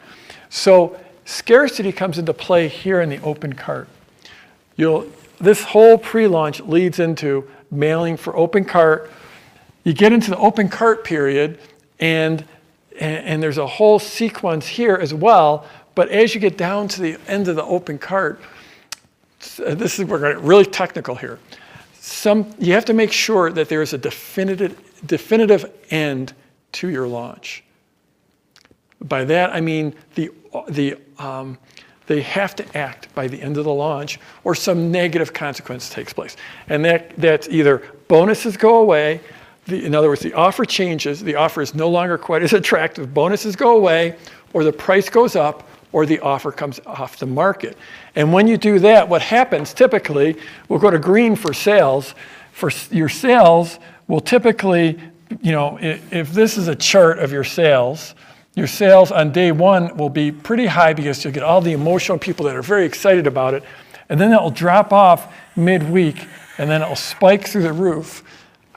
So 0.50 0.98
scarcity 1.25 1.90
comes 1.90 2.18
into 2.18 2.32
play 2.32 2.68
here 2.68 3.00
in 3.00 3.08
the 3.08 3.20
open 3.22 3.54
cart. 3.54 3.88
You'll, 4.76 5.08
this 5.40 5.64
whole 5.64 5.98
pre-launch 5.98 6.60
leads 6.60 7.00
into 7.00 7.48
mailing 7.70 8.16
for 8.16 8.37
open 8.37 8.64
cart. 8.64 9.10
You 9.82 9.92
get 9.92 10.12
into 10.12 10.30
the 10.30 10.38
open 10.38 10.68
cart 10.68 11.02
period 11.02 11.58
and 11.98 12.44
and, 12.99 13.25
and 13.25 13.43
there's 13.43 13.59
a 13.59 13.67
whole 13.67 13.99
sequence 13.99 14.67
here 14.67 14.95
as 14.97 15.14
well. 15.14 15.67
But 15.95 16.11
as 16.11 16.35
you 16.35 16.40
get 16.40 16.57
down 16.57 16.88
to 16.88 17.02
the 17.02 17.19
end 17.26 17.49
of 17.49 17.57
the 17.57 17.64
open 17.64 17.99
cart, 17.99 18.40
uh, 19.64 19.75
this 19.75 19.99
is 19.99 20.05
we're 20.05 20.19
going 20.19 20.35
to 20.35 20.40
really 20.40 20.64
technical 20.64 21.14
here. 21.14 21.38
Some 21.95 22.55
you 22.59 22.73
have 22.73 22.85
to 22.87 22.95
make 22.95 23.12
sure 23.12 23.50
that 23.50 23.69
there 23.69 23.83
is 23.83 23.93
a 23.93 23.99
definitive 23.99 24.76
definitive 25.07 25.71
end 25.90 26.33
to 26.73 26.88
your 26.88 27.07
launch. 27.07 27.64
By 29.00 29.25
that 29.25 29.50
I 29.50 29.61
mean 29.61 29.95
the 30.14 30.31
the 30.69 30.97
um, 31.19 31.59
they 32.09 32.23
have 32.23 32.57
to 32.57 32.76
act 32.76 33.14
by 33.14 33.28
the 33.28 33.40
end 33.40 33.59
of 33.59 33.64
the 33.64 33.73
launch 33.73 34.19
or 34.43 34.55
some 34.55 34.90
negative 34.90 35.33
consequence 35.33 35.90
takes 35.90 36.12
place. 36.12 36.37
And 36.69 36.85
that, 36.87 37.14
that's 37.19 37.49
either 37.49 37.83
bonuses 38.09 38.57
go 38.57 38.78
away, 38.78 39.21
the, 39.68 39.84
in 39.84 39.94
other 39.94 40.08
words, 40.08 40.22
the 40.22 40.32
offer 40.32 40.64
changes, 40.64 41.22
the 41.22 41.37
offer 41.37 41.60
is 41.60 41.75
no 41.75 41.88
longer 41.88 42.18
quite 42.18 42.42
as 42.42 42.52
attractive, 42.54 43.14
bonuses 43.14 43.54
go 43.54 43.76
away, 43.76 44.16
or 44.52 44.64
the 44.64 44.72
price 44.72 45.08
goes 45.08 45.37
up, 45.37 45.68
or 45.92 46.04
the 46.04 46.18
offer 46.20 46.50
comes 46.50 46.80
off 46.87 47.18
the 47.18 47.26
market. 47.26 47.76
And 48.14 48.32
when 48.32 48.46
you 48.46 48.56
do 48.56 48.78
that, 48.80 49.08
what 49.08 49.22
happens 49.22 49.72
typically, 49.72 50.37
we'll 50.68 50.78
go 50.78 50.90
to 50.90 50.98
green 50.98 51.37
for 51.37 51.54
sales. 51.54 52.14
For 52.52 52.70
your 52.90 53.08
sales 53.08 53.78
will 54.06 54.20
typically, 54.20 54.98
you 55.40 55.52
know, 55.52 55.78
if 55.80 56.32
this 56.32 56.58
is 56.58 56.68
a 56.68 56.75
chart 56.75 57.18
of 57.18 57.32
your 57.32 57.44
sales, 57.44 58.14
your 58.54 58.66
sales 58.66 59.12
on 59.12 59.32
day 59.32 59.52
one 59.52 59.96
will 59.96 60.10
be 60.10 60.32
pretty 60.32 60.66
high 60.66 60.92
because 60.92 61.25
you'll 61.25 61.32
get 61.32 61.42
all 61.42 61.60
the 61.60 61.72
emotional 61.72 62.18
people 62.18 62.44
that 62.46 62.56
are 62.56 62.62
very 62.62 62.84
excited 62.84 63.26
about 63.26 63.54
it. 63.54 63.62
And 64.08 64.20
then 64.20 64.32
it 64.32 64.40
will 64.40 64.50
drop 64.50 64.92
off 64.92 65.32
midweek 65.56 66.26
and 66.58 66.68
then 66.68 66.82
it 66.82 66.88
will 66.88 66.96
spike 66.96 67.46
through 67.46 67.62
the 67.62 67.72
roof 67.72 68.25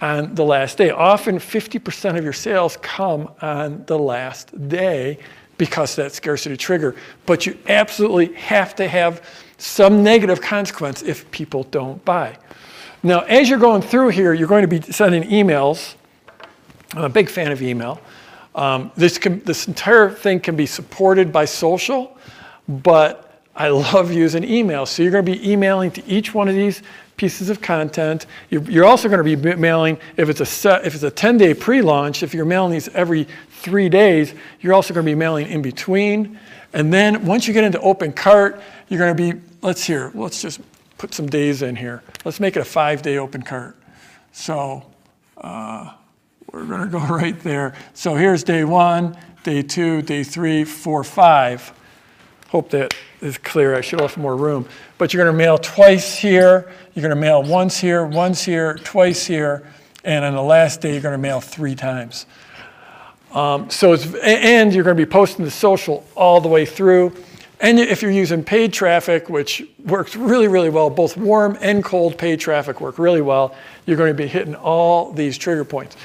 on 0.01 0.33
the 0.33 0.43
last 0.43 0.77
day. 0.77 0.89
Often 0.89 1.37
50% 1.37 2.17
of 2.17 2.23
your 2.23 2.33
sales 2.33 2.77
come 2.81 3.29
on 3.41 3.85
the 3.85 3.97
last 3.97 4.67
day 4.67 5.19
because 5.57 5.95
that 5.95 6.11
scarcity 6.11 6.57
trigger. 6.57 6.95
But 7.27 7.45
you 7.45 7.57
absolutely 7.67 8.33
have 8.35 8.75
to 8.75 8.87
have 8.87 9.23
some 9.59 10.03
negative 10.03 10.41
consequence 10.41 11.03
if 11.03 11.29
people 11.29 11.63
don't 11.65 12.03
buy. 12.03 12.37
Now, 13.03 13.21
as 13.21 13.47
you're 13.47 13.59
going 13.59 13.83
through 13.83 14.09
here, 14.09 14.33
you're 14.33 14.47
going 14.47 14.67
to 14.67 14.67
be 14.67 14.81
sending 14.81 15.23
emails. 15.23 15.95
I'm 16.95 17.03
a 17.03 17.09
big 17.09 17.29
fan 17.29 17.51
of 17.51 17.61
email. 17.61 18.01
Um, 18.55 18.91
this, 18.95 19.17
can, 19.17 19.39
this 19.43 19.67
entire 19.67 20.09
thing 20.09 20.39
can 20.39 20.55
be 20.55 20.65
supported 20.65 21.31
by 21.31 21.45
social, 21.45 22.17
but 22.67 23.41
I 23.55 23.67
love 23.93 24.11
using 24.11 24.43
email. 24.43 24.85
So 24.85 25.03
you're 25.03 25.11
going 25.11 25.25
to 25.25 25.31
be 25.31 25.51
emailing 25.51 25.91
to 25.91 26.05
each 26.07 26.33
one 26.33 26.47
of 26.47 26.55
these 26.55 26.81
pieces 27.21 27.51
of 27.51 27.61
content. 27.61 28.25
You're 28.49 28.83
also 28.83 29.07
going 29.07 29.23
to 29.23 29.35
be 29.35 29.55
mailing, 29.55 29.99
if 30.17 30.27
it's 30.27 30.39
a, 30.39 30.45
set, 30.45 30.87
if 30.87 30.95
it's 30.95 31.03
a 31.03 31.11
10 31.11 31.37
day 31.37 31.53
pre 31.53 31.83
launch, 31.83 32.23
if 32.23 32.33
you're 32.33 32.45
mailing 32.45 32.71
these 32.71 32.87
every 32.95 33.27
three 33.51 33.89
days, 33.89 34.33
you're 34.59 34.73
also 34.73 34.91
going 34.91 35.05
to 35.05 35.11
be 35.11 35.13
mailing 35.13 35.45
in 35.45 35.61
between. 35.61 36.39
And 36.73 36.91
then 36.91 37.23
once 37.23 37.47
you 37.47 37.53
get 37.53 37.63
into 37.63 37.79
open 37.81 38.11
cart, 38.11 38.59
you're 38.89 38.97
going 38.97 39.15
to 39.15 39.33
be, 39.33 39.39
let's 39.61 39.83
hear, 39.83 40.11
let's 40.15 40.41
just 40.41 40.61
put 40.97 41.13
some 41.13 41.27
days 41.27 41.61
in 41.61 41.75
here. 41.75 42.01
Let's 42.25 42.39
make 42.39 42.55
it 42.55 42.61
a 42.61 42.65
five 42.65 43.03
day 43.03 43.19
open 43.19 43.43
cart. 43.43 43.77
So 44.31 44.83
uh, 45.37 45.93
we're 46.51 46.65
going 46.65 46.81
to 46.81 46.87
go 46.87 46.97
right 47.05 47.39
there. 47.41 47.75
So 47.93 48.15
here's 48.15 48.43
day 48.43 48.63
one, 48.63 49.15
day 49.43 49.61
two, 49.61 50.01
day 50.01 50.23
three, 50.23 50.63
four, 50.63 51.03
five. 51.03 51.71
Hope 52.51 52.69
that 52.71 52.93
is 53.21 53.37
clear. 53.37 53.75
I 53.75 53.79
should 53.79 54.01
have 54.01 54.09
left 54.09 54.17
more 54.17 54.35
room. 54.35 54.67
But 54.97 55.13
you're 55.13 55.23
going 55.23 55.33
to 55.33 55.37
mail 55.37 55.57
twice 55.57 56.17
here. 56.17 56.69
You're 56.93 57.01
going 57.01 57.15
to 57.15 57.15
mail 57.15 57.41
once 57.41 57.79
here, 57.79 58.05
once 58.05 58.43
here, 58.43 58.77
twice 58.83 59.25
here. 59.25 59.65
And 60.03 60.25
on 60.25 60.35
the 60.35 60.41
last 60.41 60.81
day, 60.81 60.91
you're 60.91 61.01
going 61.01 61.13
to 61.13 61.17
mail 61.17 61.39
three 61.39 61.75
times. 61.75 62.25
Um, 63.31 63.69
so 63.69 63.93
it's, 63.93 64.13
and 64.15 64.73
you're 64.73 64.83
going 64.83 64.97
to 64.97 65.01
be 65.01 65.09
posting 65.09 65.45
the 65.45 65.51
social 65.51 66.05
all 66.13 66.41
the 66.41 66.49
way 66.49 66.65
through. 66.65 67.13
And 67.61 67.79
if 67.79 68.01
you're 68.01 68.11
using 68.11 68.43
paid 68.43 68.73
traffic, 68.73 69.29
which 69.29 69.63
works 69.85 70.17
really, 70.17 70.49
really 70.49 70.69
well, 70.69 70.89
both 70.89 71.15
warm 71.15 71.57
and 71.61 71.81
cold 71.81 72.17
paid 72.17 72.41
traffic 72.41 72.81
work 72.81 72.99
really 72.99 73.21
well, 73.21 73.55
you're 73.85 73.95
going 73.95 74.11
to 74.11 74.13
be 74.13 74.27
hitting 74.27 74.55
all 74.55 75.13
these 75.13 75.37
trigger 75.37 75.63
points. 75.63 75.95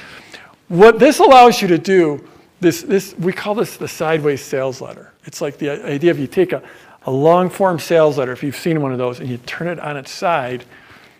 What 0.69 0.97
this 0.97 1.19
allows 1.19 1.61
you 1.61 1.67
to 1.67 1.77
do, 1.77 2.25
this, 2.61 2.83
this, 2.83 3.15
we 3.17 3.33
call 3.33 3.53
this 3.53 3.75
the 3.75 3.87
sideways 3.89 4.41
sales 4.41 4.79
letter. 4.79 5.11
It's 5.27 5.41
like 5.41 5.57
the 5.57 5.85
idea 5.85 6.09
of 6.09 6.17
you 6.17 6.25
take 6.25 6.53
a, 6.53 6.63
a 7.03 7.11
long 7.11 7.49
form 7.49 7.77
sales 7.79 8.17
letter, 8.17 8.31
if 8.31 8.41
you've 8.41 8.55
seen 8.55 8.81
one 8.81 8.91
of 8.91 8.97
those, 8.97 9.19
and 9.19 9.29
you 9.29 9.37
turn 9.39 9.67
it 9.67 9.79
on 9.79 9.97
its 9.97 10.09
side. 10.09 10.65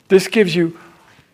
This 0.08 0.28
gives 0.28 0.56
you 0.56 0.80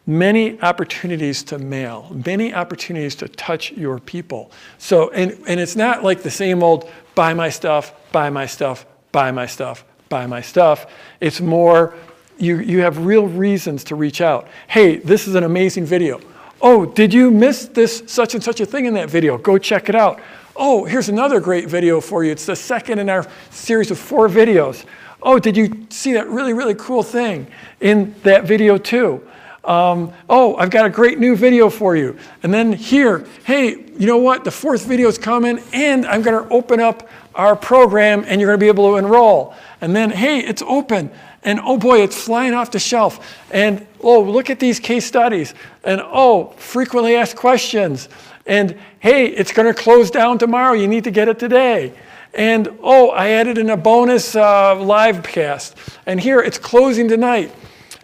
many 0.06 0.60
opportunities 0.62 1.44
to 1.44 1.60
mail, 1.60 2.12
many 2.26 2.54
opportunities 2.54 3.16
to 3.16 3.28
touch 3.30 3.72
your 3.72 4.00
people. 4.00 4.52
So, 4.80 5.12
and, 5.12 5.38
and 5.48 5.60
it's 5.60 5.76
not 5.76 6.04
like 6.04 6.24
the 6.24 6.32
same 6.32 6.62
old 6.62 6.90
buy 7.16 7.34
my 7.34 7.50
stuff, 7.50 7.94
buy 8.12 8.30
my 8.30 8.48
stuff, 8.48 8.86
buy 9.12 9.32
my 9.32 9.46
stuff, 9.46 9.86
buy 10.10 10.26
my 10.26 10.42
stuff. 10.42 10.88
It's 11.22 11.40
more, 11.40 11.96
you, 12.38 12.58
you 12.58 12.82
have 12.82 13.06
real 13.06 13.28
reasons 13.28 13.84
to 13.86 13.96
reach 13.96 14.20
out. 14.20 14.48
Hey, 14.68 14.98
this 14.98 15.28
is 15.28 15.36
an 15.36 15.44
amazing 15.44 15.86
video. 15.86 16.20
Oh, 16.60 16.86
did 16.86 17.14
you 17.14 17.30
miss 17.30 17.68
this 17.68 18.04
such 18.08 18.34
and 18.34 18.44
such 18.44 18.60
a 18.62 18.66
thing 18.66 18.86
in 18.86 18.94
that 18.96 19.10
video? 19.10 19.38
Go 19.38 19.58
check 19.58 19.90
it 19.90 19.96
out. 19.96 20.20
Oh, 20.56 20.86
here's 20.86 21.10
another 21.10 21.40
great 21.40 21.68
video 21.68 22.00
for 22.00 22.24
you. 22.24 22.32
It's 22.32 22.46
the 22.46 22.56
second 22.56 23.00
in 23.00 23.10
our 23.10 23.28
series 23.50 23.90
of 23.90 23.98
four 23.98 24.30
videos. 24.30 24.86
Oh, 25.22 25.40
did 25.40 25.58
you 25.58 25.88
see 25.90 26.14
that 26.14 26.28
really, 26.28 26.54
really 26.54 26.76
cool 26.76 27.02
thing 27.02 27.48
in 27.82 28.14
that 28.22 28.44
video 28.44 28.78
too? 28.78 29.28
Um, 29.64 30.14
oh, 30.30 30.56
I've 30.58 30.70
got 30.70 30.86
a 30.86 30.90
great 30.90 31.18
new 31.18 31.36
video 31.36 31.70
for 31.70 31.96
you. 31.96 32.18
And 32.44 32.54
then 32.54 32.72
here, 32.72 33.26
hey, 33.46 33.70
you 33.70 34.06
know 34.06 34.18
what? 34.18 34.44
The 34.44 34.52
fourth 34.52 34.86
video 34.86 35.08
is 35.08 35.18
coming, 35.18 35.60
and 35.72 36.06
I'm 36.06 36.22
going 36.22 36.44
to 36.44 36.54
open 36.54 36.80
up 36.80 37.10
our 37.34 37.56
program, 37.56 38.24
and 38.28 38.40
you're 38.40 38.50
going 38.50 38.60
to 38.60 38.64
be 38.64 38.68
able 38.68 38.92
to 38.92 38.98
enroll. 38.98 39.56
And 39.82 39.96
then, 39.96 40.12
hey, 40.12 40.40
it's 40.40 40.62
open. 40.62 41.10
And 41.46 41.60
oh 41.62 41.78
boy, 41.78 42.02
it's 42.02 42.22
flying 42.22 42.54
off 42.54 42.72
the 42.72 42.80
shelf. 42.80 43.36
And 43.52 43.86
oh, 44.02 44.22
look 44.22 44.50
at 44.50 44.60
these 44.60 44.80
case 44.80 45.06
studies. 45.06 45.54
And 45.84 46.02
oh, 46.04 46.54
frequently 46.58 47.16
asked 47.16 47.36
questions. 47.36 48.10
And 48.46 48.78
hey, 49.00 49.28
it's 49.28 49.52
going 49.52 49.74
to 49.74 49.80
close 49.80 50.12
down 50.12 50.38
tomorrow. 50.38 50.74
You 50.74 50.88
need 50.88 51.04
to 51.06 51.12
get 51.12 51.28
it 51.28 51.40
today. 51.40 51.94
And 52.34 52.68
oh, 52.82 53.10
I 53.10 53.30
added 53.30 53.58
in 53.58 53.70
a 53.70 53.78
bonus 53.78 54.36
uh, 54.36 54.76
live 54.82 55.24
cast. 55.24 55.78
And 56.06 56.20
here, 56.20 56.40
it's 56.40 56.58
closing 56.58 57.08
tonight. 57.08 57.54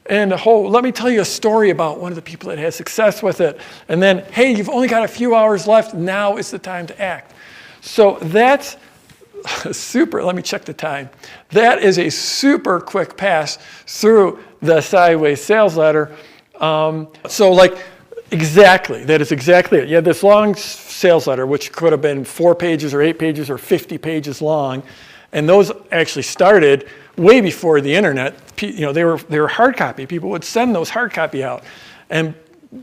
And 0.05 0.33
oh, 0.33 0.61
let 0.61 0.83
me 0.83 0.91
tell 0.91 1.09
you 1.09 1.21
a 1.21 1.25
story 1.25 1.69
about 1.69 1.99
one 1.99 2.11
of 2.11 2.15
the 2.15 2.21
people 2.21 2.49
that 2.49 2.57
had 2.57 2.73
success 2.73 3.21
with 3.21 3.41
it. 3.41 3.59
And 3.87 4.01
then, 4.01 4.19
hey, 4.31 4.55
you've 4.55 4.69
only 4.69 4.87
got 4.87 5.03
a 5.03 5.07
few 5.07 5.35
hours 5.35 5.67
left. 5.67 5.93
Now 5.93 6.37
is 6.37 6.51
the 6.51 6.59
time 6.59 6.87
to 6.87 7.01
act. 7.01 7.33
So 7.81 8.17
that's 8.21 8.75
super. 9.71 10.23
Let 10.23 10.35
me 10.35 10.41
check 10.41 10.65
the 10.65 10.73
time. 10.73 11.09
That 11.49 11.81
is 11.81 11.97
a 11.99 12.09
super 12.09 12.79
quick 12.79 13.17
pass 13.17 13.57
through 13.85 14.43
the 14.61 14.81
sideways 14.81 15.43
sales 15.43 15.77
letter. 15.77 16.15
Um, 16.59 17.07
so, 17.27 17.51
like, 17.51 17.77
exactly, 18.31 19.03
that 19.05 19.21
is 19.21 19.31
exactly 19.31 19.79
it. 19.79 19.89
You 19.89 19.95
had 19.95 20.05
this 20.05 20.23
long 20.23 20.55
sales 20.55 21.27
letter, 21.27 21.45
which 21.45 21.71
could 21.71 21.91
have 21.91 22.01
been 22.01 22.23
four 22.23 22.55
pages 22.55 22.93
or 22.93 23.01
eight 23.01 23.19
pages 23.19 23.49
or 23.49 23.57
50 23.57 23.97
pages 23.97 24.41
long. 24.41 24.83
And 25.31 25.47
those 25.47 25.71
actually 25.91 26.23
started 26.23 26.87
way 27.15 27.41
before 27.41 27.81
the 27.81 27.93
internet. 27.93 28.35
You 28.61 28.81
know, 28.81 28.93
they 28.93 29.03
were, 29.03 29.17
they 29.17 29.39
were 29.39 29.47
hard 29.47 29.77
copy. 29.77 30.05
People 30.05 30.29
would 30.31 30.43
send 30.43 30.73
those 30.73 30.89
hard 30.89 31.13
copy 31.13 31.43
out. 31.43 31.63
And 32.09 32.33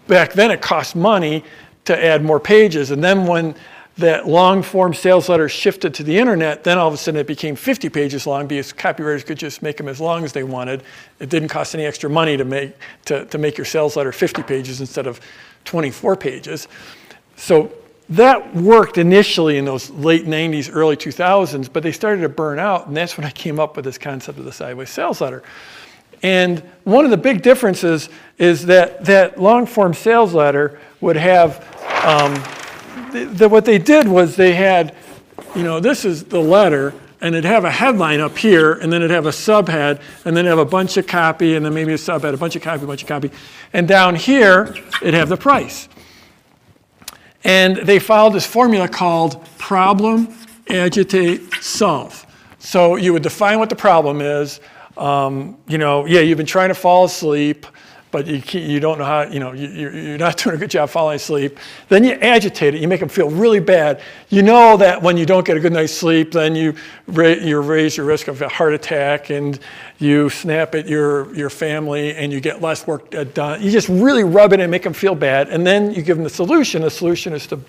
back 0.07 0.33
then 0.33 0.51
it 0.51 0.63
cost 0.63 0.95
money 0.95 1.45
to 1.85 2.05
add 2.05 2.25
more 2.25 2.41
pages. 2.41 2.91
And 2.91 3.03
then 3.03 3.27
when 3.27 3.55
that 3.99 4.29
long 4.29 4.63
form 4.63 4.93
sales 4.93 5.29
letter 5.29 5.49
shifted 5.49 5.95
to 5.95 6.03
the 6.03 6.19
internet, 6.19 6.65
then 6.65 6.77
all 6.77 6.89
of 6.89 6.95
a 6.95 6.97
sudden 6.97 7.19
it 7.19 7.27
became 7.27 7.57
50 7.57 7.89
pages 7.89 8.27
long 8.27 8.47
because 8.47 8.73
copywriters 8.73 9.25
could 9.25 9.39
just 9.39 9.63
make 9.63 9.79
them 9.79 9.89
as 9.89 10.01
long 10.01 10.25
as 10.25 10.33
they 10.33 10.43
wanted. 10.45 10.83
It 11.19 11.31
didn't 11.31 11.49
cost 11.49 11.75
any 11.75 11.87
extra 11.87 12.11
money 12.11 12.37
to 12.37 12.45
make, 12.45 12.75
to, 13.07 13.25
to 13.27 13.39
make 13.39 13.57
your 13.57 13.65
sales 13.65 13.97
letter 13.97 14.13
50 14.13 14.43
pages 14.43 14.81
instead 14.81 15.07
of 15.07 15.21
24 15.65 16.17
pages. 16.17 16.69
So 17.37 17.73
that 18.11 18.55
worked 18.55 18.99
initially 18.99 19.57
in 19.57 19.65
those 19.65 19.91
late 19.91 20.27
90s, 20.27 20.71
early 20.73 20.97
2000s, 20.97 21.73
but 21.73 21.83
they 21.83 21.93
started 21.93 22.21
to 22.21 22.29
burn 22.29 22.59
out, 22.59 22.87
and 22.87 22.97
that's 22.97 23.19
when 23.19 23.27
I 23.27 23.31
came 23.31 23.59
up 23.59 23.77
with 23.77 23.85
this 23.85 23.99
concept 23.99 24.39
of 24.39 24.45
the 24.45 24.53
sideways 24.53 24.91
sales 24.91 25.21
letter. 25.21 25.43
And 26.23 26.61
one 26.85 27.05
of 27.05 27.11
the 27.11 27.17
big 27.17 27.43
differences 27.43 28.09
is 28.39 28.67
that 28.67 29.05
that 29.07 29.41
long 29.41 29.67
form 29.67 29.93
sales 29.93 30.35
letter 30.35 30.79
would 31.01 31.17
have, 31.17 31.61
um, 32.05 32.35
the, 33.25 33.49
what 33.49 33.65
they 33.65 33.79
did 33.79 34.07
was 34.07 34.37
they 34.37 34.55
had, 34.55 34.95
you 35.55 35.63
know, 35.63 35.81
this 35.81 36.05
is 36.05 36.25
the 36.25 36.41
letter, 36.41 36.95
and 37.21 37.35
it'd 37.35 37.45
have 37.45 37.65
a 37.65 37.71
headline 37.71 38.21
up 38.21 38.37
here, 38.37 38.75
and 38.75 38.93
then 38.93 39.03
it'd 39.03 39.11
have 39.11 39.27
a 39.27 39.31
subhead, 39.31 40.01
and 40.25 40.37
then 40.37 40.47
it'd 40.47 40.59
have 40.59 40.59
a 40.59 40.71
bunch 40.71 40.97
of 40.97 41.07
copy, 41.07 41.57
and 41.57 41.65
then 41.65 41.75
maybe 41.75 41.93
a 41.93 41.97
subhead, 41.97 42.35
a 42.35 42.37
bunch 42.37 42.57
of 42.57 42.63
copy, 42.63 42.85
a 42.85 42.87
bunch 42.87 43.03
of 43.03 43.09
copy. 43.09 43.31
And 43.73 43.89
down 43.89 44.15
here, 44.15 44.75
it'd 45.01 45.15
have 45.15 45.29
the 45.29 45.37
price. 45.37 45.89
And 47.45 47.77
they 47.77 47.99
followed 47.99 48.33
this 48.33 48.47
formula 48.47 48.89
called 48.89 49.45
problem, 49.57 50.35
agitate, 50.69 51.43
solve. 51.61 52.27
So 52.59 52.97
you 52.97 53.13
would 53.13 53.23
define 53.23 53.59
what 53.59 53.71
the 53.71 53.77
problem 53.77 54.21
is. 54.21 54.61
Um, 54.97 55.57
you 55.69 55.79
know, 55.79 56.07
yeah, 56.07 56.21
you've 56.21 56.39
been 56.39 56.47
trying 56.47 56.69
to 56.69 56.75
fall 56.75 57.05
asleep 57.05 57.67
but 58.17 58.27
you, 58.27 58.41
you 58.59 58.81
don't 58.81 58.97
know 58.97 59.05
how, 59.05 59.25
you 59.25 59.39
know, 59.39 59.53
you, 59.53 59.69
you're 59.69 60.17
not 60.17 60.39
doing 60.43 60.57
a 60.57 60.59
good 60.59 60.71
job 60.71 60.89
falling 60.89 61.17
asleep. 61.17 61.59
Then 61.91 62.03
you 62.03 62.13
agitate 62.13 62.75
it, 62.75 62.81
you 62.81 62.89
make 62.89 63.01
them 63.01 63.11
feel 63.11 63.29
really 63.29 63.61
bad. 63.61 64.01
You 64.31 64.41
know 64.41 64.79
that 64.79 65.03
when 65.03 65.19
you 65.19 65.27
don't 65.27 65.47
get 65.47 65.59
a 65.59 65.61
good 65.61 65.75
night's 65.75 65.93
sleep, 65.93 66.33
then 66.33 66.57
you, 66.57 66.75
you 67.07 67.61
raise 67.61 67.95
your 67.95 68.07
risk 68.07 68.29
of 68.29 68.41
a 68.41 68.49
heart 68.49 68.73
attack 68.73 69.29
and 69.29 69.61
you 69.99 70.31
snap 70.31 70.75
at 70.75 70.89
your, 70.89 71.35
your 71.35 71.51
family 71.51 72.17
and 72.17 72.33
you 72.33 72.41
get 72.41 72.63
less 72.63 72.87
work 72.87 73.15
uh, 73.15 73.25
done. 73.25 73.63
You 73.63 73.71
just 73.71 73.91
really 73.91 74.25
rub 74.25 74.55
it 74.55 74.61
and 74.61 74.71
make 74.71 74.85
them 74.85 74.95
feel 74.95 75.15
bad. 75.15 75.51
And 75.51 75.67
then 75.67 75.93
you 75.93 76.01
give 76.01 76.17
them 76.17 76.25
the 76.25 76.31
solution. 76.31 76.81
The 76.81 76.91
solution 76.91 77.35
is 77.35 77.47
to 77.49 77.61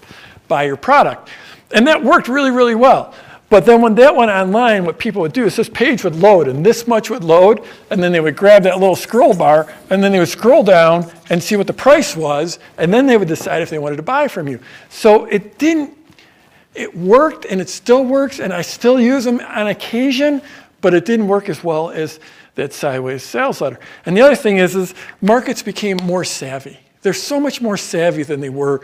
buy 0.47 0.63
your 0.63 0.77
product. 0.77 1.27
And 1.73 1.85
that 1.87 2.01
worked 2.01 2.29
really, 2.29 2.51
really 2.51 2.75
well. 2.75 3.13
But 3.49 3.65
then 3.65 3.81
when 3.81 3.95
that 3.95 4.13
went 4.13 4.29
online, 4.29 4.83
what 4.83 4.99
people 4.99 5.21
would 5.21 5.31
do 5.31 5.45
is 5.45 5.55
this 5.55 5.69
page 5.69 6.03
would 6.03 6.15
load 6.15 6.49
and 6.49 6.65
this 6.65 6.85
much 6.85 7.09
would 7.09 7.23
load, 7.23 7.63
and 7.89 8.03
then 8.03 8.11
they 8.11 8.19
would 8.19 8.35
grab 8.35 8.63
that 8.63 8.79
little 8.79 8.95
scroll 8.95 9.33
bar, 9.33 9.73
and 9.89 10.03
then 10.03 10.11
they 10.11 10.19
would 10.19 10.27
scroll 10.27 10.63
down 10.63 11.09
and 11.29 11.41
see 11.41 11.55
what 11.55 11.65
the 11.65 11.73
price 11.73 12.15
was, 12.15 12.59
and 12.77 12.93
then 12.93 13.05
they 13.05 13.15
would 13.15 13.29
decide 13.29 13.61
if 13.61 13.69
they 13.69 13.79
wanted 13.79 13.95
to 13.95 14.03
buy 14.03 14.27
from 14.27 14.49
you. 14.49 14.59
So 14.89 15.25
it 15.25 15.57
didn't, 15.57 15.97
it 16.75 16.95
worked 16.95 17.45
and 17.45 17.61
it 17.61 17.69
still 17.69 18.03
works, 18.03 18.39
and 18.39 18.51
I 18.51 18.61
still 18.61 18.99
use 18.99 19.23
them 19.23 19.39
on 19.39 19.67
occasion, 19.67 20.41
but 20.81 20.93
it 20.93 21.05
didn't 21.05 21.29
work 21.29 21.47
as 21.47 21.63
well 21.63 21.89
as 21.89 22.19
that 22.55 22.73
sideways 22.73 23.23
sales 23.23 23.61
letter. 23.61 23.79
And 24.05 24.17
the 24.17 24.21
other 24.21 24.35
thing 24.35 24.57
is, 24.57 24.75
is 24.75 24.93
markets 25.21 25.61
became 25.61 25.97
more 26.03 26.25
savvy. 26.25 26.79
They're 27.01 27.13
so 27.13 27.39
much 27.39 27.61
more 27.61 27.77
savvy 27.77 28.23
than 28.23 28.41
they 28.41 28.49
were 28.49 28.81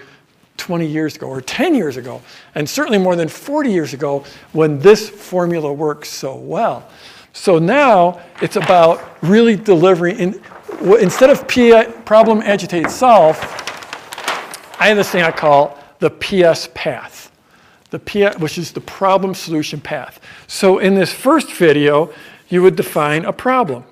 20 0.58 0.86
years 0.86 1.16
ago 1.16 1.28
or 1.28 1.42
10 1.42 1.76
years 1.76 1.98
ago, 1.98 2.22
and 2.56 2.70
certainly 2.70 2.98
more 2.98 3.16
than 3.16 3.28
40 3.28 3.72
years 3.72 3.94
ago 3.94 4.24
when 4.52 4.80
this 4.80 5.10
formula 5.10 5.72
works 5.72 6.10
so 6.10 6.36
well. 6.36 6.88
So 7.34 7.58
now 7.58 8.22
it's 8.42 8.56
about 8.56 9.18
really 9.24 9.56
delivering, 9.56 10.18
in, 10.18 10.42
instead 11.00 11.30
of 11.30 11.48
P, 11.48 11.74
problem, 12.06 12.42
agitate, 12.42 12.89
solve, 12.89 13.38
I 14.80 14.88
have 14.88 14.98
this 14.98 15.10
thing 15.10 15.24
I 15.24 15.32
call 15.32 15.80
the 16.00 16.10
PS 16.10 16.70
path, 16.74 17.32
the 17.89 18.00
PS, 18.00 18.38
which 18.38 18.58
is 18.58 18.72
the 18.72 18.82
problem 18.82 19.34
solution 19.34 19.80
path. 19.80 20.20
So 20.48 20.80
in 20.80 20.94
this 20.94 21.12
first 21.12 21.52
video, 21.54 22.13
you 22.50 22.62
would 22.62 22.76
define 22.76 23.26
a 23.26 23.34
problem. 23.34 23.86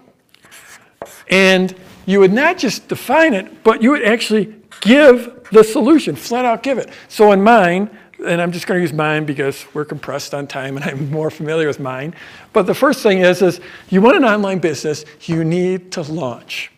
And 1.30 1.74
you 2.06 2.19
would 2.19 2.34
not 2.34 2.58
just 2.58 2.88
define 2.88 3.34
it, 3.34 3.63
but 3.63 3.82
you 3.82 3.91
would 3.91 4.04
actually 4.04 4.54
give 4.81 5.47
the 5.51 5.63
solution, 5.63 6.15
flat 6.15 6.45
out 6.45 6.63
give 6.63 6.77
it. 6.77 6.89
So 7.07 7.31
in 7.31 7.41
mine, 7.41 7.89
and 8.25 8.41
I'm 8.41 8.51
just 8.51 8.67
going 8.67 8.77
to 8.77 8.81
use 8.81 8.93
mine 8.93 9.25
because 9.25 9.65
we're 9.73 9.85
compressed 9.85 10.33
on 10.33 10.47
time 10.47 10.77
and 10.77 10.85
I'm 10.85 11.09
more 11.11 11.31
familiar 11.31 11.67
with 11.67 11.79
mine. 11.79 12.13
But 12.53 12.63
the 12.63 12.75
first 12.75 13.01
thing 13.01 13.19
is, 13.19 13.41
is 13.41 13.61
you 13.89 14.01
want 14.01 14.17
an 14.17 14.25
online 14.25 14.59
business, 14.59 15.05
you 15.21 15.43
need 15.43 15.91
to 15.93 16.01
launch. 16.01 16.71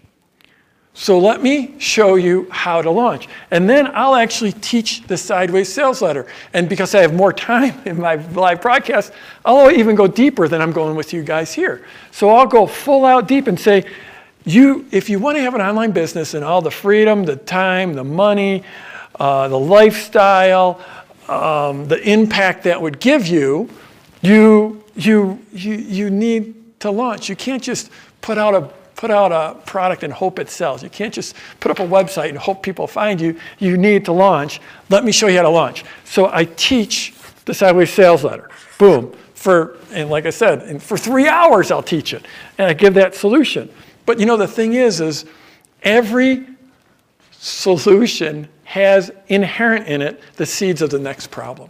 So 0.95 1.17
let 1.17 1.41
me 1.41 1.73
show 1.79 2.15
you 2.15 2.47
how 2.51 2.81
to 2.83 2.91
launch. 2.91 3.27
And 3.49 3.67
then 3.67 3.87
I'll 3.95 4.13
actually 4.13 4.51
teach 4.51 5.01
the 5.07 5.17
sideways 5.17 5.73
sales 5.73 6.03
letter. 6.03 6.27
And 6.53 6.69
because 6.69 6.93
I 6.93 7.01
have 7.01 7.15
more 7.15 7.33
time 7.51 7.81
in 7.85 7.99
my 7.99 8.15
live 8.15 8.61
broadcast, 8.61 9.11
I'll 9.43 9.71
even 9.71 9.95
go 9.95 10.05
deeper 10.05 10.47
than 10.47 10.61
I'm 10.61 10.71
going 10.71 10.95
with 10.95 11.11
you 11.11 11.23
guys 11.23 11.51
here. 11.51 11.85
So 12.11 12.29
I'll 12.29 12.45
go 12.45 12.67
full 12.67 13.05
out 13.05 13.27
deep 13.27 13.47
and 13.47 13.59
say, 13.59 13.85
you, 14.45 14.85
if 14.91 15.09
you 15.09 15.19
want 15.19 15.37
to 15.37 15.41
have 15.41 15.55
an 15.55 15.61
online 15.61 15.91
business 15.91 16.33
and 16.33 16.43
all 16.43 16.61
the 16.61 16.71
freedom, 16.71 17.23
the 17.23 17.35
time, 17.35 17.93
the 17.93 18.03
money, 18.03 18.63
uh, 19.19 19.47
the 19.47 19.59
lifestyle, 19.59 20.81
um, 21.27 21.87
the 21.87 22.01
impact 22.09 22.63
that 22.63 22.81
would 22.81 22.99
give 22.99 23.27
you, 23.27 23.69
you, 24.21 24.83
you, 24.95 25.39
you, 25.53 25.75
you 25.75 26.09
need 26.09 26.79
to 26.81 26.91
launch. 26.91 27.29
You 27.29 27.35
can't 27.35 27.63
just 27.63 27.89
put 28.21 28.37
out 28.37 28.53
a 28.53 28.69
put 28.95 29.11
out 29.11 29.33
a 29.33 29.59
product 29.65 30.03
and 30.03 30.13
hope 30.13 30.39
it 30.39 30.49
sells. 30.49 30.81
You 30.81 30.89
can't 30.89 31.13
just 31.13 31.35
put 31.59 31.69
up 31.69 31.79
a 31.79 31.85
website 31.85 32.29
and 32.29 32.37
hope 32.37 32.63
people 32.63 32.87
find 32.87 33.19
you. 33.19 33.37
You 33.59 33.75
need 33.75 34.05
to 34.05 34.13
launch. 34.13 34.61
Let 34.89 35.03
me 35.03 35.11
show 35.11 35.27
you 35.27 35.35
how 35.35 35.43
to 35.43 35.49
launch. 35.49 35.83
So 36.05 36.29
I 36.31 36.45
teach 36.45 37.13
the 37.43 37.53
sideways 37.53 37.91
sales 37.91 38.23
letter. 38.23 38.49
Boom. 38.77 39.13
For 39.33 39.77
and 39.91 40.09
like 40.09 40.25
I 40.25 40.29
said, 40.29 40.61
and 40.61 40.81
for 40.81 40.97
three 40.97 41.27
hours 41.27 41.69
I'll 41.69 41.83
teach 41.83 42.13
it. 42.13 42.25
And 42.57 42.67
I 42.67 42.73
give 42.73 42.93
that 42.93 43.13
solution. 43.13 43.69
But 44.05 44.19
you 44.19 44.25
know, 44.25 44.37
the 44.37 44.47
thing 44.47 44.73
is, 44.73 45.01
is 45.01 45.25
every 45.81 46.47
solution 47.31 48.47
has 48.63 49.11
inherent 49.27 49.87
in 49.87 50.01
it 50.01 50.21
the 50.35 50.45
seeds 50.45 50.81
of 50.81 50.89
the 50.89 50.99
next 50.99 51.27
problem. 51.27 51.69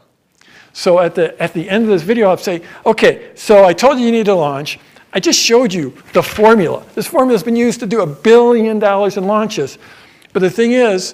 So 0.73 0.99
at 0.99 1.15
the, 1.15 1.39
at 1.41 1.53
the 1.53 1.69
end 1.69 1.83
of 1.83 1.89
this 1.89 2.01
video, 2.01 2.29
I'll 2.29 2.37
say, 2.37 2.63
okay, 2.85 3.31
so 3.35 3.63
I 3.63 3.73
told 3.73 3.99
you 3.99 4.05
you 4.05 4.11
need 4.11 4.25
to 4.25 4.35
launch. 4.35 4.79
I 5.13 5.19
just 5.19 5.39
showed 5.39 5.71
you 5.71 5.93
the 6.13 6.23
formula. 6.23 6.83
This 6.95 7.05
formula 7.05 7.33
has 7.33 7.43
been 7.43 7.55
used 7.55 7.79
to 7.81 7.85
do 7.85 8.01
a 8.01 8.07
billion 8.07 8.79
dollars 8.79 9.17
in 9.17 9.25
launches. 9.25 9.77
But 10.31 10.39
the 10.41 10.49
thing 10.49 10.71
is, 10.71 11.13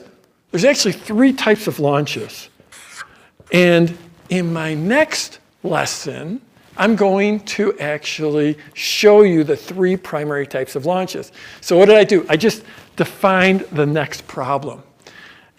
there's 0.51 0.63
actually 0.63 0.93
three 0.93 1.33
types 1.33 1.67
of 1.67 1.79
launches. 1.79 2.49
And 3.51 3.97
in 4.29 4.53
my 4.53 4.73
next 4.73 5.39
lesson, 5.63 6.41
I'm 6.79 6.95
going 6.95 7.41
to 7.41 7.77
actually 7.77 8.57
show 8.73 9.23
you 9.23 9.43
the 9.43 9.57
three 9.57 9.97
primary 9.97 10.47
types 10.47 10.77
of 10.77 10.85
launches. 10.85 11.33
So 11.59 11.77
what 11.77 11.87
did 11.87 11.97
I 11.97 12.05
do? 12.05 12.25
I 12.29 12.37
just 12.37 12.63
defined 12.95 13.61
the 13.71 13.85
next 13.85 14.25
problem 14.27 14.81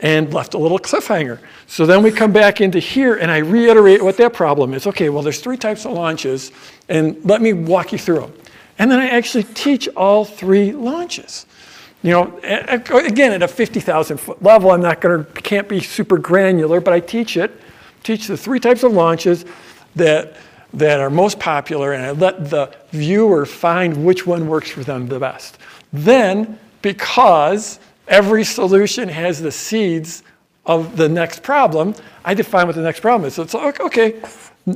and 0.01 0.33
left 0.33 0.55
a 0.55 0.59
little 0.59 0.79
cliffhanger. 0.79 1.39
So 1.67 1.85
then 1.85 2.03
we 2.03 2.11
come 2.11 2.33
back 2.33 2.63
into 2.63 2.79
here 2.79 3.17
and 3.17 3.31
I 3.31 3.39
reiterate 3.39 4.03
what 4.03 4.17
that 4.17 4.33
problem 4.33 4.73
is. 4.73 4.87
Okay, 4.87 5.11
well, 5.11 5.23
there's 5.23 5.41
three 5.41 5.59
types 5.59 5.85
of 5.85 5.93
launches, 5.93 6.53
and 6.89 7.23
let 7.23 7.43
me 7.43 7.53
walk 7.53 7.93
you 7.93 7.99
through 7.99 8.21
them. 8.21 8.33
And 8.79 8.91
then 8.91 8.99
I 8.99 9.11
actually 9.11 9.45
teach 9.45 9.89
all 9.89 10.25
three 10.25 10.73
launches. 10.73 11.45
You 12.03 12.13
know, 12.13 12.41
again, 12.43 13.33
at 13.33 13.43
a 13.43 13.49
50,000 13.49 14.17
foot 14.17 14.43
level, 14.43 14.71
I'm 14.71 14.81
not 14.81 15.03
going 15.03 15.23
to, 15.23 15.31
can't 15.43 15.69
be 15.69 15.81
super 15.81 16.17
granular, 16.17 16.81
but 16.81 16.95
I 16.95 17.01
teach 17.01 17.37
it, 17.37 17.53
teach 18.03 18.27
the 18.27 18.39
three 18.39 18.59
types 18.59 18.85
of 18.85 18.93
launches 18.93 19.45
that, 19.97 20.35
that 20.73 21.01
are 21.01 21.11
most 21.11 21.39
popular, 21.41 21.93
and 21.93 22.05
I 22.05 22.11
let 22.13 22.51
the 22.51 22.75
viewer 22.91 23.45
find 23.47 24.05
which 24.05 24.27
one 24.27 24.47
works 24.47 24.71
for 24.71 24.85
them 24.85 25.09
the 25.09 25.19
best. 25.19 25.59
Then, 25.93 26.59
because 26.83 27.81
every 28.07 28.45
solution 28.45 29.09
has 29.09 29.41
the 29.41 29.53
seeds 29.53 30.23
of 30.67 30.97
the 30.97 31.09
next 31.09 31.43
problem, 31.43 31.95
I 32.25 32.35
define 32.35 32.67
what 32.67 32.77
the 32.77 32.83
next 32.83 33.01
problem 33.01 33.27
is. 33.27 33.35
So 33.35 33.43
it's 33.43 33.55
like, 33.55 33.81
okay, 33.81 34.21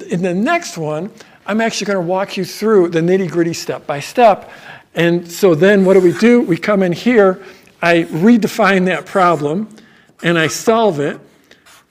in 0.08 0.22
the 0.22 0.34
next 0.34 0.76
one, 0.76 1.10
I'm 1.46 1.60
actually 1.60 1.86
going 1.86 2.04
to 2.04 2.08
walk 2.08 2.36
you 2.36 2.44
through 2.44 2.88
the 2.88 3.00
nitty 3.00 3.30
gritty 3.30 3.52
step 3.52 3.86
by 3.86 4.00
step. 4.00 4.50
And 4.94 5.30
so 5.30 5.54
then 5.54 5.84
what 5.84 5.94
do 5.94 6.00
we 6.00 6.12
do? 6.18 6.40
We 6.40 6.56
come 6.56 6.82
in 6.82 6.92
here, 6.92 7.42
I 7.82 8.04
redefine 8.04 8.86
that 8.86 9.06
problem, 9.06 9.68
and 10.22 10.38
I 10.38 10.46
solve 10.46 11.00
it, 11.00 11.20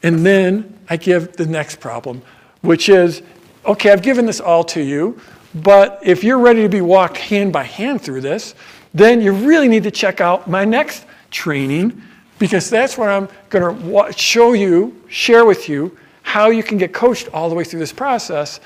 and 0.02 0.26
then 0.26 0.80
I 0.90 0.98
give 0.98 1.38
the 1.38 1.46
next 1.46 1.80
problem, 1.80 2.24
which 2.62 2.90
is, 2.90 3.22
okay, 3.66 3.92
I've 3.92 4.02
given 4.02 4.26
this 4.26 4.40
all 4.40 4.64
to 4.66 4.82
you, 4.82 5.20
but 5.56 6.00
if 6.04 6.24
you're 6.24 6.40
ready 6.40 6.62
to 6.64 6.70
be 6.70 6.82
walked 6.82 7.18
hand 7.18 7.54
by 7.54 7.64
hand 7.64 8.02
through 8.02 8.22
this, 8.22 8.56
then 8.94 9.22
you 9.22 9.32
really 9.32 9.68
need 9.68 9.84
to 9.84 9.92
check 9.92 10.22
out 10.22 10.50
my 10.50 10.66
next 10.66 11.06
training 11.32 12.02
because 12.40 12.70
that's 12.70 12.98
where 12.98 13.10
I'm 13.10 13.28
going 13.50 13.78
to 13.78 14.14
show 14.14 14.54
you, 14.54 15.02
share 15.08 15.46
with 15.46 15.70
you 15.70 15.98
how 16.24 16.50
you 16.50 16.64
can 16.64 16.78
get 16.78 16.94
coached 16.94 17.30
all 17.34 17.50
the 17.50 17.56
way 17.56 17.64
through 17.64 17.80
this 17.80 17.94
process. 17.94 18.60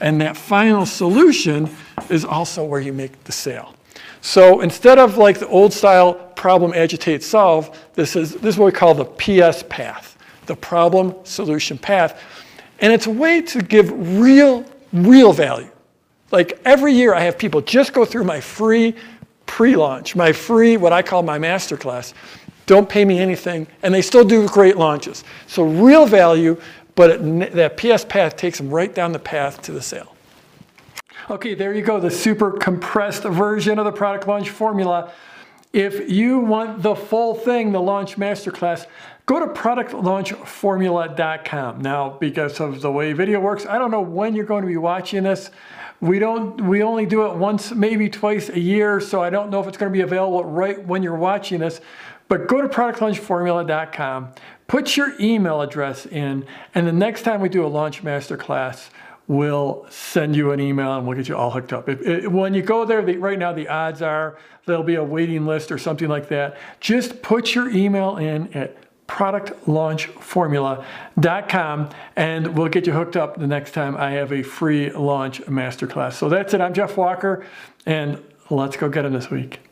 And 0.00 0.20
that 0.20 0.36
final 0.36 0.86
solution 0.86 1.68
is 2.08 2.24
also 2.24 2.64
where 2.64 2.80
you 2.80 2.92
make 2.92 3.24
the 3.24 3.32
sale. 3.32 3.74
So 4.20 4.60
instead 4.60 4.98
of 4.98 5.16
like 5.16 5.38
the 5.38 5.48
old 5.48 5.72
style 5.72 6.14
problem, 6.14 6.72
agitate, 6.74 7.22
solve, 7.22 7.76
this 7.94 8.14
is, 8.14 8.34
this 8.34 8.54
is 8.54 8.58
what 8.58 8.66
we 8.66 8.72
call 8.72 8.94
the 8.94 9.04
PS 9.04 9.64
path, 9.68 10.16
the 10.46 10.56
problem 10.56 11.14
solution 11.24 11.78
path. 11.78 12.22
And 12.80 12.92
it's 12.92 13.06
a 13.06 13.10
way 13.10 13.42
to 13.42 13.62
give 13.62 14.18
real, 14.20 14.64
real 14.92 15.32
value. 15.32 15.70
Like 16.30 16.60
every 16.64 16.92
year 16.92 17.14
I 17.14 17.20
have 17.20 17.38
people 17.38 17.60
just 17.60 17.92
go 17.92 18.04
through 18.04 18.24
my 18.24 18.40
free 18.40 18.94
pre-launch, 19.46 20.14
my 20.14 20.30
free, 20.32 20.76
what 20.76 20.92
I 20.92 21.02
call 21.02 21.22
my 21.22 21.38
masterclass. 21.38 22.12
Don't 22.66 22.88
pay 22.88 23.04
me 23.04 23.18
anything, 23.18 23.66
and 23.82 23.92
they 23.94 24.02
still 24.02 24.24
do 24.24 24.46
great 24.46 24.76
launches. 24.76 25.24
So 25.46 25.64
real 25.64 26.06
value, 26.06 26.60
but 26.94 27.10
it, 27.10 27.52
that 27.54 27.78
PS 27.78 28.04
path 28.04 28.36
takes 28.36 28.58
them 28.58 28.68
right 28.68 28.94
down 28.94 29.12
the 29.12 29.18
path 29.18 29.62
to 29.62 29.72
the 29.72 29.80
sale. 29.80 30.14
Okay, 31.30 31.54
there 31.54 31.74
you 31.74 31.82
go, 31.82 31.98
the 31.98 32.10
super 32.10 32.52
compressed 32.52 33.22
version 33.22 33.78
of 33.78 33.86
the 33.86 33.92
product 33.92 34.28
launch 34.28 34.50
formula. 34.50 35.12
If 35.72 36.10
you 36.10 36.38
want 36.38 36.82
the 36.82 36.94
full 36.94 37.34
thing, 37.34 37.72
the 37.72 37.80
launch 37.80 38.16
masterclass, 38.16 38.86
go 39.28 39.38
to 39.38 39.46
productlaunchformula.com. 39.46 41.80
Now, 41.82 42.16
because 42.18 42.58
of 42.60 42.80
the 42.80 42.90
way 42.90 43.12
video 43.12 43.40
works, 43.40 43.66
I 43.66 43.76
don't 43.76 43.90
know 43.90 44.00
when 44.00 44.34
you're 44.34 44.46
going 44.46 44.62
to 44.62 44.68
be 44.68 44.78
watching 44.78 45.24
this. 45.24 45.50
We 46.00 46.18
don't. 46.18 46.66
We 46.66 46.82
only 46.82 47.04
do 47.04 47.26
it 47.26 47.36
once, 47.36 47.72
maybe 47.72 48.08
twice 48.08 48.48
a 48.48 48.58
year, 48.58 49.00
so 49.00 49.22
I 49.22 49.28
don't 49.30 49.50
know 49.50 49.60
if 49.60 49.66
it's 49.66 49.76
going 49.76 49.92
to 49.92 49.96
be 49.96 50.00
available 50.00 50.42
right 50.44 50.82
when 50.86 51.02
you're 51.02 51.14
watching 51.14 51.60
this. 51.60 51.82
But 52.28 52.46
go 52.46 52.62
to 52.62 52.68
productlaunchformula.com, 52.68 54.30
put 54.66 54.96
your 54.96 55.12
email 55.20 55.60
address 55.60 56.06
in, 56.06 56.46
and 56.74 56.86
the 56.86 56.92
next 56.92 57.20
time 57.22 57.40
we 57.40 57.50
do 57.50 57.66
a 57.66 57.68
launch 57.68 58.02
masterclass, 58.02 58.88
we'll 59.26 59.86
send 59.90 60.36
you 60.36 60.52
an 60.52 60.60
email 60.60 60.96
and 60.96 61.06
we'll 61.06 61.16
get 61.16 61.28
you 61.28 61.36
all 61.36 61.50
hooked 61.50 61.72
up. 61.72 61.88
When 61.88 62.54
you 62.54 62.62
go 62.62 62.84
there, 62.84 63.02
the, 63.02 63.16
right 63.18 63.38
now 63.38 63.52
the 63.52 63.68
odds 63.68 64.00
are 64.02 64.38
there'll 64.66 64.84
be 64.84 64.94
a 64.94 65.04
waiting 65.04 65.46
list 65.46 65.72
or 65.72 65.78
something 65.78 66.08
like 66.08 66.28
that. 66.28 66.56
Just 66.80 67.22
put 67.22 67.54
your 67.54 67.70
email 67.70 68.18
in 68.18 68.52
at 68.54 68.87
productlaunchformula.com 69.08 71.90
and 72.14 72.56
we'll 72.56 72.68
get 72.68 72.86
you 72.86 72.92
hooked 72.92 73.16
up 73.16 73.38
the 73.38 73.46
next 73.46 73.72
time 73.72 73.96
I 73.96 74.12
have 74.12 74.32
a 74.32 74.42
free 74.42 74.90
launch 74.90 75.40
masterclass. 75.42 76.12
So 76.12 76.28
that's 76.28 76.54
it. 76.54 76.60
I'm 76.60 76.74
Jeff 76.74 76.96
Walker 76.96 77.44
and 77.86 78.22
let's 78.50 78.76
go 78.76 78.88
get 78.88 79.04
him 79.04 79.12
this 79.12 79.30
week. 79.30 79.67